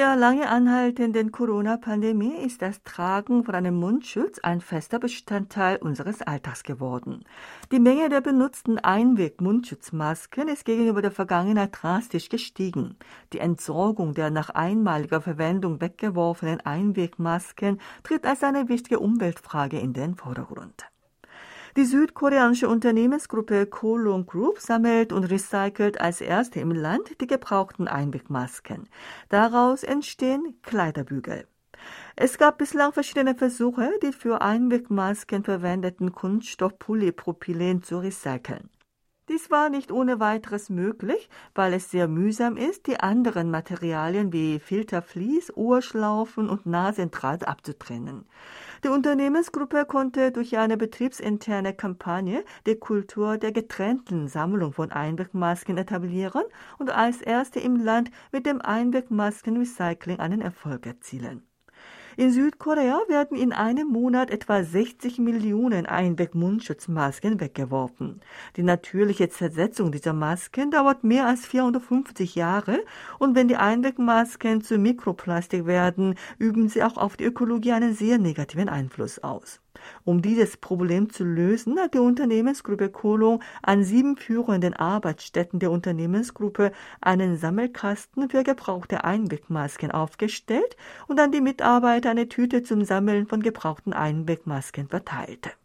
Der 0.00 0.16
lange 0.16 0.48
anhaltenden 0.48 1.30
Corona-Pandemie 1.30 2.32
ist 2.32 2.62
das 2.62 2.82
Tragen 2.84 3.44
von 3.44 3.54
einem 3.54 3.74
Mundschutz 3.74 4.38
ein 4.38 4.62
fester 4.62 4.98
Bestandteil 4.98 5.76
unseres 5.76 6.22
Alltags 6.22 6.62
geworden. 6.62 7.22
Die 7.70 7.80
Menge 7.80 8.08
der 8.08 8.22
benutzten 8.22 8.78
Einweg-Mundschutzmasken 8.78 10.48
ist 10.48 10.64
gegenüber 10.64 11.02
der 11.02 11.10
Vergangenheit 11.10 11.72
drastisch 11.72 12.30
gestiegen. 12.30 12.96
Die 13.34 13.40
Entsorgung 13.40 14.14
der 14.14 14.30
nach 14.30 14.48
einmaliger 14.48 15.20
Verwendung 15.20 15.82
weggeworfenen 15.82 16.62
Einwegmasken 16.62 17.78
tritt 18.02 18.24
als 18.24 18.42
eine 18.42 18.70
wichtige 18.70 19.00
Umweltfrage 19.00 19.78
in 19.78 19.92
den 19.92 20.14
Vordergrund. 20.14 20.86
Die 21.76 21.84
südkoreanische 21.84 22.68
Unternehmensgruppe 22.68 23.66
Kolon 23.66 24.26
Group 24.26 24.58
sammelt 24.58 25.12
und 25.12 25.24
recycelt 25.24 26.00
als 26.00 26.20
erste 26.20 26.58
im 26.58 26.72
Land 26.72 27.20
die 27.20 27.28
gebrauchten 27.28 27.86
Einwegmasken. 27.86 28.88
Daraus 29.28 29.84
entstehen 29.84 30.58
Kleiderbügel. 30.62 31.46
Es 32.16 32.38
gab 32.38 32.58
bislang 32.58 32.92
verschiedene 32.92 33.36
Versuche, 33.36 33.88
die 34.02 34.12
für 34.12 34.42
Einwegmasken 34.42 35.44
verwendeten 35.44 36.12
Kunststoff 36.12 36.78
Polypropylen 36.78 37.82
zu 37.82 37.98
recyceln. 37.98 38.68
Dies 39.30 39.48
war 39.48 39.68
nicht 39.68 39.92
ohne 39.92 40.18
weiteres 40.18 40.70
möglich, 40.70 41.30
weil 41.54 41.72
es 41.72 41.88
sehr 41.88 42.08
mühsam 42.08 42.56
ist, 42.56 42.88
die 42.88 42.98
anderen 42.98 43.52
Materialien 43.52 44.32
wie 44.32 44.58
Filtervlies, 44.58 45.56
Ohrschlaufen 45.56 46.48
und 46.48 46.66
Nasendraht 46.66 47.46
abzutrennen. 47.46 48.26
Die 48.82 48.88
Unternehmensgruppe 48.88 49.84
konnte 49.84 50.32
durch 50.32 50.56
eine 50.56 50.78
betriebsinterne 50.78 51.74
Kampagne 51.74 52.44
die 52.66 52.76
Kultur 52.76 53.36
der 53.36 53.52
getrennten 53.52 54.26
Sammlung 54.26 54.72
von 54.72 54.90
Einwegmasken 54.90 55.76
etablieren 55.76 56.44
und 56.78 56.90
als 56.90 57.20
erste 57.20 57.60
im 57.60 57.76
Land 57.76 58.10
mit 58.32 58.46
dem 58.46 58.62
Einwegmaskenrecycling 58.62 60.18
einen 60.18 60.40
Erfolg 60.40 60.86
erzielen. 60.86 61.49
In 62.20 62.32
Südkorea 62.32 63.00
werden 63.08 63.34
in 63.34 63.54
einem 63.54 63.88
Monat 63.88 64.30
etwa 64.30 64.62
60 64.62 65.20
Millionen 65.20 65.86
Einweg-Mundschutzmasken 65.86 67.40
weggeworfen. 67.40 68.20
Die 68.56 68.62
natürliche 68.62 69.30
Zersetzung 69.30 69.90
dieser 69.90 70.12
Masken 70.12 70.70
dauert 70.70 71.02
mehr 71.02 71.26
als 71.26 71.46
450 71.46 72.34
Jahre 72.34 72.84
und 73.18 73.34
wenn 73.34 73.48
die 73.48 73.56
Einwegmasken 73.56 74.60
zu 74.60 74.76
Mikroplastik 74.76 75.64
werden, 75.64 76.14
üben 76.38 76.68
sie 76.68 76.82
auch 76.82 76.98
auf 76.98 77.16
die 77.16 77.24
Ökologie 77.24 77.72
einen 77.72 77.94
sehr 77.94 78.18
negativen 78.18 78.68
Einfluss 78.68 79.20
aus. 79.20 79.62
Um 80.04 80.22
dieses 80.22 80.56
Problem 80.56 81.10
zu 81.10 81.24
lösen, 81.24 81.78
hat 81.78 81.94
die 81.94 81.98
Unternehmensgruppe 81.98 82.90
Kolong 82.90 83.42
an 83.62 83.84
sieben 83.84 84.16
führenden 84.16 84.74
Arbeitsstätten 84.74 85.60
der 85.60 85.70
Unternehmensgruppe 85.70 86.72
einen 87.00 87.36
Sammelkasten 87.36 88.30
für 88.30 88.42
gebrauchte 88.42 89.04
Einwegmasken 89.04 89.90
aufgestellt 89.90 90.76
und 91.06 91.20
an 91.20 91.32
die 91.32 91.40
Mitarbeiter 91.40 92.10
eine 92.10 92.28
Tüte 92.28 92.62
zum 92.62 92.84
Sammeln 92.84 93.26
von 93.26 93.42
gebrauchten 93.42 93.92
Einwegmasken 93.92 94.88
verteilt. 94.88 95.56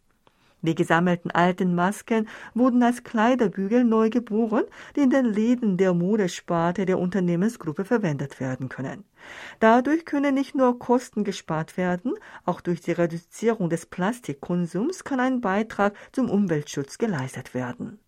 Die 0.66 0.74
gesammelten 0.74 1.30
alten 1.30 1.76
Masken 1.76 2.28
wurden 2.52 2.82
als 2.82 3.04
Kleiderbügel 3.04 3.84
neu 3.84 4.10
geboren, 4.10 4.64
die 4.96 5.00
in 5.00 5.10
den 5.10 5.24
Läden 5.24 5.76
der 5.76 5.94
Modesparte 5.94 6.86
der 6.86 6.98
Unternehmensgruppe 6.98 7.84
verwendet 7.84 8.40
werden 8.40 8.68
können. 8.68 9.04
Dadurch 9.60 10.04
können 10.04 10.34
nicht 10.34 10.56
nur 10.56 10.78
Kosten 10.78 11.22
gespart 11.22 11.76
werden, 11.76 12.14
auch 12.44 12.60
durch 12.60 12.80
die 12.80 12.92
Reduzierung 12.92 13.70
des 13.70 13.86
Plastikkonsums 13.86 15.04
kann 15.04 15.20
ein 15.20 15.40
Beitrag 15.40 15.94
zum 16.12 16.28
Umweltschutz 16.28 16.98
geleistet 16.98 17.54
werden. 17.54 18.00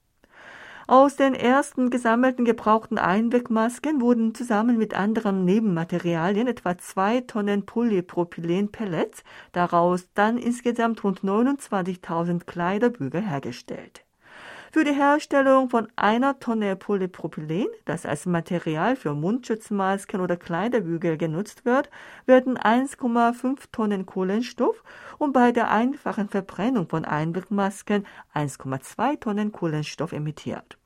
Aus 0.91 1.17
den 1.17 1.35
ersten 1.35 1.91
gesammelten 1.91 2.47
gebrauchten 2.47 2.97
Einwegmasken 2.97 4.01
wurden 4.01 4.35
zusammen 4.35 4.79
mit 4.79 4.95
anderen 4.95 5.45
Nebenmaterialien 5.45 6.47
etwa 6.47 6.79
zwei 6.79 7.21
Tonnen 7.21 7.67
Polypropylen-Pellets, 7.67 9.23
daraus 9.53 10.09
dann 10.15 10.39
insgesamt 10.39 11.05
rund 11.05 11.21
29.000 11.21 12.47
Kleiderbügel 12.47 13.21
hergestellt. 13.21 14.07
Für 14.73 14.83
die 14.83 14.95
Herstellung 14.95 15.69
von 15.69 15.89
einer 15.97 16.41
Tonne 16.41 16.75
Polypropylen, 16.75 17.69
das 17.85 18.07
als 18.07 18.25
Material 18.25 18.97
für 18.97 19.13
Mundschutzmasken 19.13 20.23
oder 20.23 20.39
Kleiderbügel 20.39 21.19
genutzt 21.19 21.67
wird, 21.67 21.91
werden 22.25 22.57
1,5 22.57 23.65
Tonnen 23.73 24.07
Kohlenstoff 24.07 24.83
und 25.19 25.35
bei 25.35 25.53
der 25.53 25.71
einfachen 25.71 26.31
Verbrennung 26.31 26.89
von 26.89 27.05
Einwegmasken 27.05 28.07
1,2 28.35 29.21
Tonnen 29.21 29.53
Kohlenstoff 29.53 30.13
emittiert. 30.13 30.78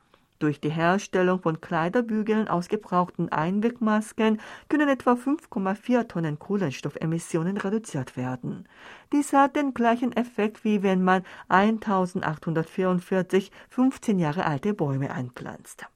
Durch 0.43 0.61
die 0.61 0.73
Herstellung 0.73 1.41
von 1.41 1.61
Kleiderbügeln 1.61 2.49
aus 2.49 2.67
gebrauchten 2.67 3.29
Einwegmasken 3.29 4.41
können 4.69 4.89
etwa 4.89 5.13
5,4 5.13 6.09
Tonnen 6.09 6.41
Kohlenstoffemissionen 6.41 7.59
reduziert 7.59 8.17
werden. 8.17 8.67
Dies 9.13 9.33
hat 9.33 9.55
den 9.55 9.73
gleichen 9.73 10.11
Effekt, 10.11 10.65
wie 10.65 10.83
wenn 10.83 11.05
man 11.05 11.23
1844 11.47 13.53
15 13.71 14.19
Jahre 14.19 14.45
alte 14.45 14.75
Bäume 14.75 15.13
einpflanzt. 15.13 15.87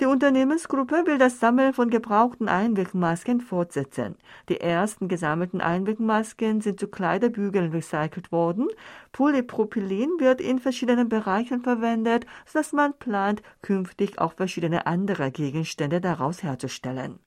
Die 0.00 0.06
Unternehmensgruppe 0.06 1.06
will 1.06 1.16
das 1.16 1.40
Sammeln 1.40 1.72
von 1.72 1.88
gebrauchten 1.88 2.48
Einwegmasken 2.48 3.40
fortsetzen. 3.40 4.16
Die 4.50 4.60
ersten 4.60 5.08
gesammelten 5.08 5.62
Einwegmasken 5.62 6.60
sind 6.60 6.78
zu 6.78 6.88
Kleiderbügeln 6.88 7.70
recycelt 7.70 8.30
worden. 8.30 8.68
Polypropylen 9.12 10.20
wird 10.20 10.42
in 10.42 10.58
verschiedenen 10.58 11.08
Bereichen 11.08 11.62
verwendet, 11.62 12.26
sodass 12.44 12.72
man 12.72 12.92
plant, 12.98 13.42
künftig 13.62 14.18
auch 14.18 14.34
verschiedene 14.34 14.86
andere 14.86 15.30
Gegenstände 15.30 16.02
daraus 16.02 16.42
herzustellen. 16.42 17.18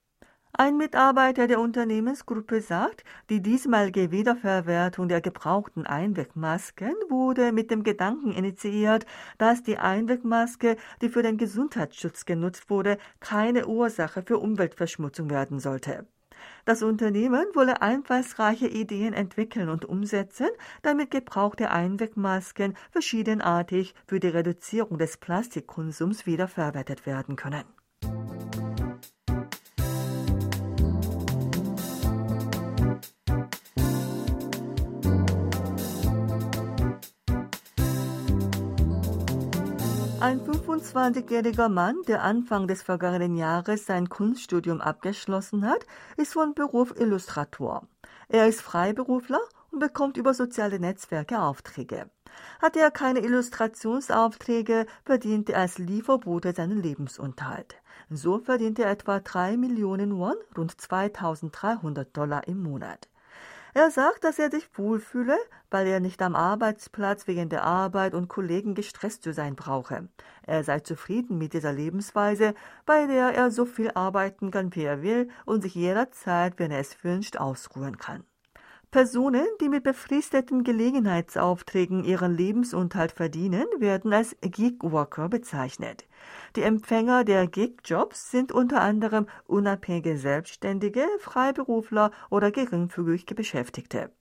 Ein 0.53 0.77
Mitarbeiter 0.77 1.47
der 1.47 1.59
Unternehmensgruppe 1.59 2.61
sagt, 2.61 3.03
die 3.29 3.39
diesmalige 3.39 4.11
Wiederverwertung 4.11 5.07
der 5.07 5.21
gebrauchten 5.21 5.85
Einwegmasken 5.85 6.95
wurde 7.07 7.51
mit 7.51 7.69
dem 7.69 7.83
Gedanken 7.83 8.31
initiiert, 8.31 9.05
dass 9.37 9.61
die 9.61 9.77
Einwegmaske, 9.77 10.75
die 11.01 11.09
für 11.09 11.21
den 11.21 11.37
Gesundheitsschutz 11.37 12.25
genutzt 12.25 12.69
wurde, 12.69 12.97
keine 13.19 13.67
Ursache 13.67 14.23
für 14.23 14.39
Umweltverschmutzung 14.39 15.29
werden 15.29 15.59
sollte. 15.59 16.07
Das 16.65 16.81
Unternehmen 16.81 17.45
wolle 17.53 17.81
einfallsreiche 17.81 18.67
Ideen 18.67 19.13
entwickeln 19.13 19.69
und 19.69 19.85
umsetzen, 19.85 20.49
damit 20.81 21.11
gebrauchte 21.11 21.69
Einwegmasken 21.69 22.75
verschiedenartig 22.91 23.93
für 24.07 24.19
die 24.19 24.27
Reduzierung 24.27 24.97
des 24.97 25.17
Plastikkonsums 25.17 26.25
wiederverwertet 26.25 27.05
werden 27.05 27.35
können. 27.35 27.78
Ein 40.21 40.41
25-jähriger 40.41 41.69
Mann, 41.69 41.95
der 42.05 42.23
Anfang 42.23 42.67
des 42.67 42.81
vergangenen 42.81 43.37
Jahres 43.37 43.85
sein 43.85 44.09
Kunststudium 44.09 44.81
abgeschlossen 44.81 45.65
hat, 45.65 45.85
ist 46.17 46.33
von 46.33 46.53
Beruf 46.53 46.93
Illustrator. 46.99 47.87
Er 48.27 48.45
ist 48.49 48.61
Freiberufler 48.61 49.39
und 49.71 49.79
bekommt 49.79 50.17
über 50.17 50.33
soziale 50.33 50.77
Netzwerke 50.77 51.39
Aufträge. 51.39 52.09
Hatte 52.61 52.81
er 52.81 52.91
keine 52.91 53.21
Illustrationsaufträge, 53.21 54.87
verdiente 55.05 55.53
er 55.53 55.61
als 55.61 55.77
Lieferbote 55.77 56.53
seinen 56.53 56.83
Lebensunterhalt. 56.83 57.77
So 58.09 58.39
verdiente 58.39 58.83
er 58.83 58.91
etwa 58.91 59.21
3 59.21 59.55
Millionen 59.55 60.17
Won, 60.17 60.35
rund 60.57 60.81
2300 60.81 62.15
Dollar 62.15 62.45
im 62.45 62.61
Monat. 62.61 63.07
Er 63.73 63.91
sagt, 63.91 64.23
dass 64.23 64.39
er 64.39 64.49
sich 64.49 64.67
wohlfühle, 64.77 65.37
weil 65.69 65.87
er 65.87 65.99
nicht 65.99 66.21
am 66.21 66.35
Arbeitsplatz 66.35 67.27
wegen 67.27 67.49
der 67.49 67.63
Arbeit 67.63 68.13
und 68.13 68.27
Kollegen 68.27 68.73
gestresst 68.73 69.23
zu 69.23 69.33
sein 69.33 69.55
brauche. 69.55 70.09
Er 70.43 70.63
sei 70.63 70.79
zufrieden 70.79 71.37
mit 71.37 71.53
dieser 71.53 71.73
Lebensweise, 71.73 72.55
bei 72.85 73.05
der 73.05 73.33
er 73.35 73.51
so 73.51 73.65
viel 73.65 73.91
arbeiten 73.93 74.51
kann, 74.51 74.73
wie 74.75 74.83
er 74.83 75.01
will 75.03 75.29
und 75.45 75.61
sich 75.61 75.75
jederzeit, 75.75 76.57
wenn 76.57 76.71
er 76.71 76.79
es 76.79 77.03
wünscht, 77.03 77.37
ausruhen 77.37 77.97
kann. 77.97 78.23
Personen, 78.91 79.45
die 79.61 79.69
mit 79.69 79.83
befristeten 79.83 80.63
Gelegenheitsaufträgen 80.63 82.03
ihren 82.03 82.35
Lebensunterhalt 82.35 83.11
verdienen, 83.11 83.67
werden 83.77 84.11
als 84.11 84.35
Gig-Worker 84.41 85.29
bezeichnet. 85.29 86.07
Die 86.55 86.63
Empfänger 86.63 87.23
der 87.23 87.45
Gig-Jobs 87.45 88.31
sind 88.31 88.51
unter 88.51 88.81
anderem 88.81 89.27
unabhängige 89.45 90.17
Selbstständige, 90.17 91.05
Freiberufler 91.19 92.09
oder 92.31 92.49
geringfügig 92.49 93.27
Beschäftigte. 93.27 94.11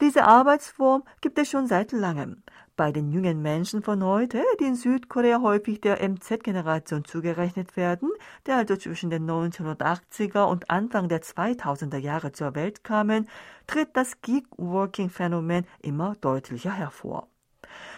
Diese 0.00 0.24
Arbeitsform 0.24 1.02
gibt 1.20 1.36
es 1.38 1.50
schon 1.50 1.66
seit 1.66 1.90
langem. 1.90 2.44
Bei 2.76 2.90
den 2.90 3.12
jungen 3.12 3.40
Menschen 3.40 3.84
von 3.84 4.02
heute, 4.02 4.42
die 4.58 4.64
in 4.64 4.74
Südkorea 4.74 5.40
häufig 5.40 5.80
der 5.80 6.02
MZ-Generation 6.02 7.04
zugerechnet 7.04 7.76
werden, 7.76 8.10
der 8.46 8.56
also 8.56 8.76
zwischen 8.76 9.10
den 9.10 9.30
1980er 9.30 10.42
und 10.42 10.70
Anfang 10.70 11.08
der 11.08 11.22
2000er 11.22 11.98
Jahre 11.98 12.32
zur 12.32 12.56
Welt 12.56 12.82
kamen, 12.82 13.28
tritt 13.68 13.96
das 13.96 14.20
Gig-Working-Phänomen 14.22 15.68
immer 15.82 16.16
deutlicher 16.20 16.72
hervor. 16.72 17.28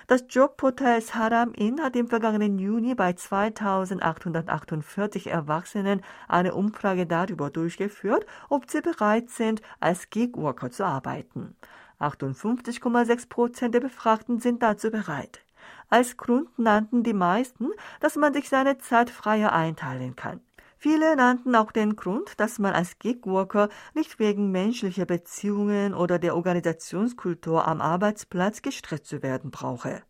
Das 0.08 0.24
Jobportal 0.28 1.00
Saram 1.00 1.54
In 1.54 1.82
hat 1.82 1.96
im 1.96 2.08
vergangenen 2.08 2.58
Juni 2.58 2.94
bei 2.94 3.14
2848 3.14 5.28
Erwachsenen 5.28 6.02
eine 6.28 6.54
Umfrage 6.54 7.06
darüber 7.06 7.48
durchgeführt, 7.48 8.26
ob 8.50 8.70
sie 8.70 8.82
bereit 8.82 9.30
sind, 9.30 9.62
als 9.80 10.10
Gigworker 10.10 10.70
zu 10.70 10.84
arbeiten. 10.84 11.56
58,6 12.00 13.28
Prozent 13.28 13.74
der 13.74 13.80
Befragten 13.80 14.40
sind 14.40 14.62
dazu 14.62 14.90
bereit. 14.90 15.40
Als 15.88 16.16
Grund 16.16 16.58
nannten 16.58 17.02
die 17.02 17.12
meisten, 17.12 17.68
dass 18.00 18.16
man 18.16 18.34
sich 18.34 18.48
seine 18.48 18.78
Zeit 18.78 19.10
freier 19.10 19.52
einteilen 19.52 20.16
kann. 20.16 20.40
Viele 20.78 21.16
nannten 21.16 21.54
auch 21.54 21.72
den 21.72 21.96
Grund, 21.96 22.38
dass 22.38 22.58
man 22.58 22.74
als 22.74 22.98
Gigworker 22.98 23.70
nicht 23.94 24.18
wegen 24.18 24.50
menschlicher 24.50 25.06
Beziehungen 25.06 25.94
oder 25.94 26.18
der 26.18 26.36
Organisationskultur 26.36 27.66
am 27.66 27.80
Arbeitsplatz 27.80 28.62
gestresst 28.62 29.06
zu 29.06 29.22
werden 29.22 29.50
brauche. 29.50 30.02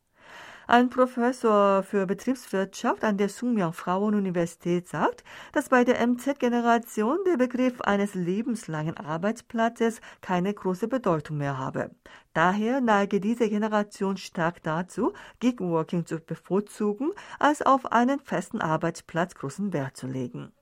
Ein 0.69 0.91
Professor 0.91 1.85
für 1.85 2.07
Betriebswirtschaft 2.07 3.05
an 3.05 3.17
der 3.17 3.29
Sungmyung 3.29 3.73
Frauenuniversität 3.73 4.89
sagt, 4.89 5.23
dass 5.53 5.69
bei 5.69 5.85
der 5.85 6.05
MZ-Generation 6.05 7.19
der 7.25 7.37
Begriff 7.37 7.81
eines 7.83 8.15
lebenslangen 8.15 8.97
Arbeitsplatzes 8.97 10.01
keine 10.23 10.53
große 10.53 10.89
Bedeutung 10.89 11.37
mehr 11.37 11.57
habe. 11.57 11.93
Daher 12.33 12.81
neige 12.81 13.21
diese 13.21 13.49
Generation 13.49 14.17
stark 14.17 14.61
dazu, 14.65 15.13
Gigworking 15.39 16.05
zu 16.05 16.19
bevorzugen, 16.19 17.13
als 17.39 17.63
auf 17.63 17.93
einen 17.93 18.19
festen 18.19 18.61
Arbeitsplatz 18.61 19.37
großen 19.37 19.73
Wert 19.73 19.97
zu 19.97 20.09
legen. 20.09 20.53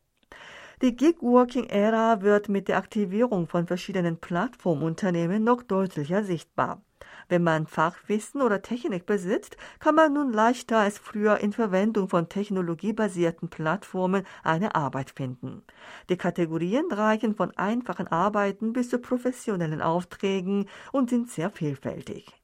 Die 0.83 0.95
Gig-Working-Ära 0.95 2.21
wird 2.21 2.51
mit 2.51 2.69
der 2.69 2.77
Aktivierung 2.77 3.47
von 3.49 3.67
verschiedenen 3.67 4.19
Plattformunternehmen 4.19 5.43
noch 5.43 5.63
deutlicher 5.63 6.25
sichtbar. 6.25 6.83
Wenn 7.29 7.43
man 7.43 7.67
Fachwissen 7.67 8.43
oder 8.43 8.63
Technik 8.63 9.07
besitzt, 9.07 9.57
kann 9.79 9.95
man 9.95 10.13
nun 10.13 10.33
leichter 10.33 10.79
als 10.79 10.99
früher 10.99 11.39
in 11.39 11.53
Verwendung 11.53 12.09
von 12.09 12.29
technologiebasierten 12.29 13.49
Plattformen 13.49 14.25
eine 14.43 14.75
Arbeit 14.75 15.11
finden. 15.11 15.63
Die 16.09 16.17
Kategorien 16.17 16.87
reichen 16.91 17.35
von 17.35 17.51
einfachen 17.57 18.09
Arbeiten 18.09 18.73
bis 18.73 18.91
zu 18.91 18.99
professionellen 18.99 19.83
Aufträgen 19.83 20.69
und 20.93 21.11
sind 21.11 21.31
sehr 21.31 21.51
vielfältig. 21.51 22.44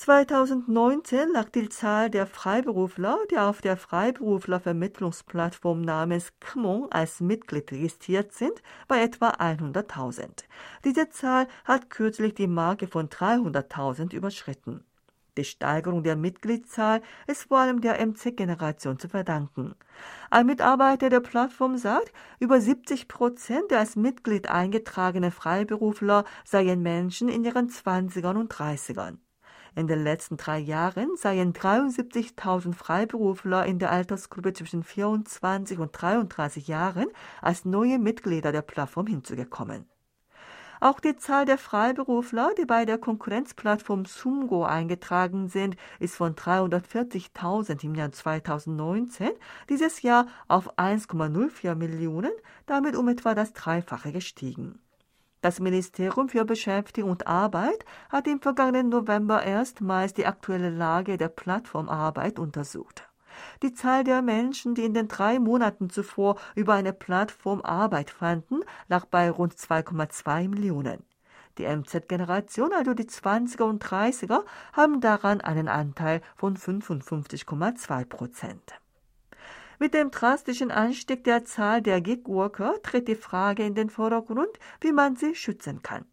2019 0.00 1.32
lag 1.34 1.50
die 1.50 1.68
Zahl 1.68 2.08
der 2.08 2.26
Freiberufler, 2.26 3.18
die 3.30 3.36
auf 3.36 3.60
der 3.60 3.76
Freiberuflervermittlungsplattform 3.76 5.82
namens 5.82 6.32
KMON 6.40 6.90
als 6.90 7.20
Mitglied 7.20 7.70
registriert 7.70 8.32
sind, 8.32 8.62
bei 8.88 9.02
etwa 9.02 9.32
100.000. 9.32 10.44
Diese 10.86 11.10
Zahl 11.10 11.48
hat 11.66 11.90
kürzlich 11.90 12.32
die 12.32 12.46
Marke 12.46 12.86
von 12.86 13.10
300.000 13.10 14.14
überschritten. 14.14 14.84
Die 15.36 15.44
Steigerung 15.44 16.02
der 16.02 16.16
Mitgliedszahl 16.16 17.02
ist 17.26 17.48
vor 17.48 17.58
allem 17.58 17.82
der 17.82 18.00
MC-Generation 18.00 18.98
zu 18.98 19.10
verdanken. 19.10 19.74
Ein 20.30 20.46
Mitarbeiter 20.46 21.10
der 21.10 21.20
Plattform 21.20 21.76
sagt, 21.76 22.14
über 22.38 22.58
70 22.58 23.06
Prozent 23.06 23.70
der 23.70 23.80
als 23.80 23.96
Mitglied 23.96 24.48
eingetragenen 24.48 25.30
Freiberufler 25.30 26.24
seien 26.46 26.80
Menschen 26.80 27.28
in 27.28 27.44
ihren 27.44 27.68
20ern 27.68 28.38
und 28.38 28.50
30ern. 28.50 29.18
In 29.76 29.86
den 29.86 30.02
letzten 30.02 30.36
drei 30.36 30.58
Jahren 30.58 31.16
seien 31.16 31.52
73.000 31.52 32.74
Freiberufler 32.74 33.66
in 33.66 33.78
der 33.78 33.92
Altersgruppe 33.92 34.52
zwischen 34.52 34.82
24 34.82 35.78
und 35.78 35.92
33 35.92 36.66
Jahren 36.68 37.06
als 37.40 37.64
neue 37.64 37.98
Mitglieder 37.98 38.52
der 38.52 38.62
Plattform 38.62 39.06
hinzugekommen. 39.06 39.86
Auch 40.82 40.98
die 40.98 41.14
Zahl 41.14 41.44
der 41.44 41.58
Freiberufler, 41.58 42.52
die 42.58 42.64
bei 42.64 42.86
der 42.86 42.96
Konkurrenzplattform 42.96 44.06
Sumgo 44.06 44.64
eingetragen 44.64 45.48
sind, 45.48 45.76
ist 45.98 46.16
von 46.16 46.34
340.000 46.34 47.84
im 47.84 47.94
Jahr 47.94 48.12
2019 48.12 49.28
dieses 49.68 50.00
Jahr 50.00 50.26
auf 50.48 50.78
1,04 50.78 51.74
Millionen, 51.74 52.32
damit 52.64 52.96
um 52.96 53.08
etwa 53.08 53.34
das 53.34 53.52
Dreifache 53.52 54.10
gestiegen. 54.10 54.80
Das 55.42 55.58
Ministerium 55.58 56.28
für 56.28 56.44
Beschäftigung 56.44 57.10
und 57.10 57.26
Arbeit 57.26 57.86
hat 58.10 58.26
im 58.26 58.42
vergangenen 58.42 58.90
November 58.90 59.42
erstmals 59.42 60.12
die 60.12 60.26
aktuelle 60.26 60.68
Lage 60.68 61.16
der 61.16 61.28
Plattformarbeit 61.28 62.38
untersucht. 62.38 63.08
Die 63.62 63.72
Zahl 63.72 64.04
der 64.04 64.20
Menschen, 64.20 64.74
die 64.74 64.84
in 64.84 64.92
den 64.92 65.08
drei 65.08 65.38
Monaten 65.38 65.88
zuvor 65.88 66.36
über 66.54 66.74
eine 66.74 66.92
Plattform 66.92 67.62
Arbeit 67.62 68.10
fanden, 68.10 68.60
lag 68.88 69.06
bei 69.06 69.30
rund 69.30 69.54
2,2 69.54 70.48
Millionen. 70.48 71.04
Die 71.56 71.64
MZ-Generation, 71.64 72.72
also 72.74 72.92
die 72.92 73.04
20er 73.04 73.62
und 73.62 73.82
30er, 73.82 74.44
haben 74.74 75.00
daran 75.00 75.40
einen 75.40 75.68
Anteil 75.68 76.20
von 76.36 76.56
55,2 76.56 78.04
Prozent. 78.04 78.74
Mit 79.82 79.94
dem 79.94 80.10
drastischen 80.10 80.70
Anstieg 80.70 81.24
der 81.24 81.46
Zahl 81.46 81.80
der 81.80 82.02
Gigworker 82.02 82.74
tritt 82.82 83.08
die 83.08 83.14
Frage 83.14 83.64
in 83.64 83.74
den 83.74 83.88
Vordergrund, 83.88 84.50
wie 84.82 84.92
man 84.92 85.16
sie 85.16 85.34
schützen 85.34 85.82
kann. 85.82 86.04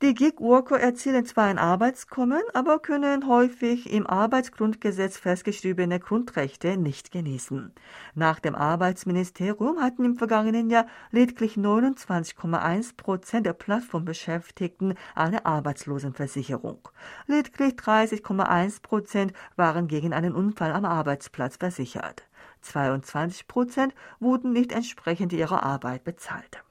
Die 0.00 0.14
Gigworker 0.14 0.80
erzielen 0.80 1.26
zwar 1.26 1.48
ein 1.48 1.58
Arbeitskommen, 1.58 2.40
aber 2.54 2.78
können 2.78 3.28
häufig 3.28 3.92
im 3.92 4.06
Arbeitsgrundgesetz 4.06 5.18
festgeschriebene 5.18 6.00
Grundrechte 6.00 6.78
nicht 6.78 7.10
genießen. 7.10 7.74
Nach 8.14 8.40
dem 8.40 8.54
Arbeitsministerium 8.54 9.82
hatten 9.82 10.06
im 10.06 10.16
vergangenen 10.16 10.70
Jahr 10.70 10.86
lediglich 11.10 11.56
29,1 11.56 12.96
Prozent 12.96 13.44
der 13.44 13.52
Plattformbeschäftigten 13.52 14.94
eine 15.14 15.44
Arbeitslosenversicherung. 15.44 16.88
Lediglich 17.26 17.74
30,1 17.74 18.80
Prozent 18.80 19.34
waren 19.56 19.88
gegen 19.88 20.14
einen 20.14 20.34
Unfall 20.34 20.72
am 20.72 20.86
Arbeitsplatz 20.86 21.56
versichert. 21.56 22.27
22 22.60 23.46
Prozent 23.46 23.94
wurden 24.20 24.52
nicht 24.52 24.72
entsprechend 24.72 25.32
ihrer 25.32 25.62
Arbeit 25.62 26.04
bezahlt. 26.04 26.62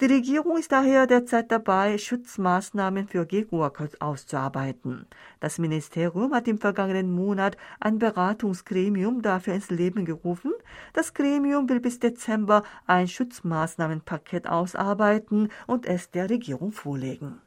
Die 0.00 0.06
Regierung 0.06 0.56
ist 0.56 0.72
daher 0.72 1.06
derzeit 1.06 1.52
dabei, 1.52 1.98
Schutzmaßnahmen 1.98 3.06
für 3.06 3.26
Gigworkers 3.26 4.00
auszuarbeiten. 4.00 5.06
Das 5.40 5.58
Ministerium 5.58 6.32
hat 6.32 6.48
im 6.48 6.56
vergangenen 6.56 7.12
Monat 7.12 7.58
ein 7.80 7.98
Beratungsgremium 7.98 9.20
dafür 9.20 9.52
ins 9.52 9.68
Leben 9.68 10.06
gerufen. 10.06 10.52
Das 10.94 11.12
Gremium 11.12 11.68
will 11.68 11.80
bis 11.80 11.98
Dezember 11.98 12.62
ein 12.86 13.08
Schutzmaßnahmenpaket 13.08 14.48
ausarbeiten 14.48 15.50
und 15.66 15.84
es 15.84 16.10
der 16.10 16.30
Regierung 16.30 16.72
vorlegen. 16.72 17.42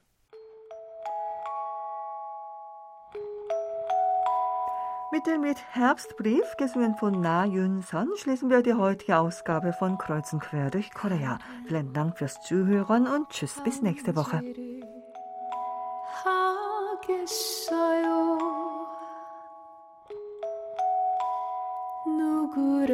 Mit 5.13 5.27
dem 5.27 5.41
mit 5.41 5.59
Herbstbrief, 5.75 6.57
gesungen 6.57 6.95
von 6.95 7.21
Na 7.21 7.45
Yun-son, 7.45 8.09
schließen 8.15 8.49
wir 8.49 8.63
die 8.63 8.73
heutige 8.73 9.19
Ausgabe 9.19 9.71
von 9.71 9.99
Kreuz 9.99 10.33
und 10.33 10.39
Quer 10.39 10.71
durch 10.71 10.91
Korea. 10.91 11.37
Vielen 11.67 11.93
Dank 11.93 12.17
fürs 12.17 12.41
Zuhören 12.41 13.05
und 13.05 13.29
tschüss, 13.29 13.61
bis 13.63 13.83
nächste 13.83 14.15
Woche. 14.15 14.41
누구 22.17 22.87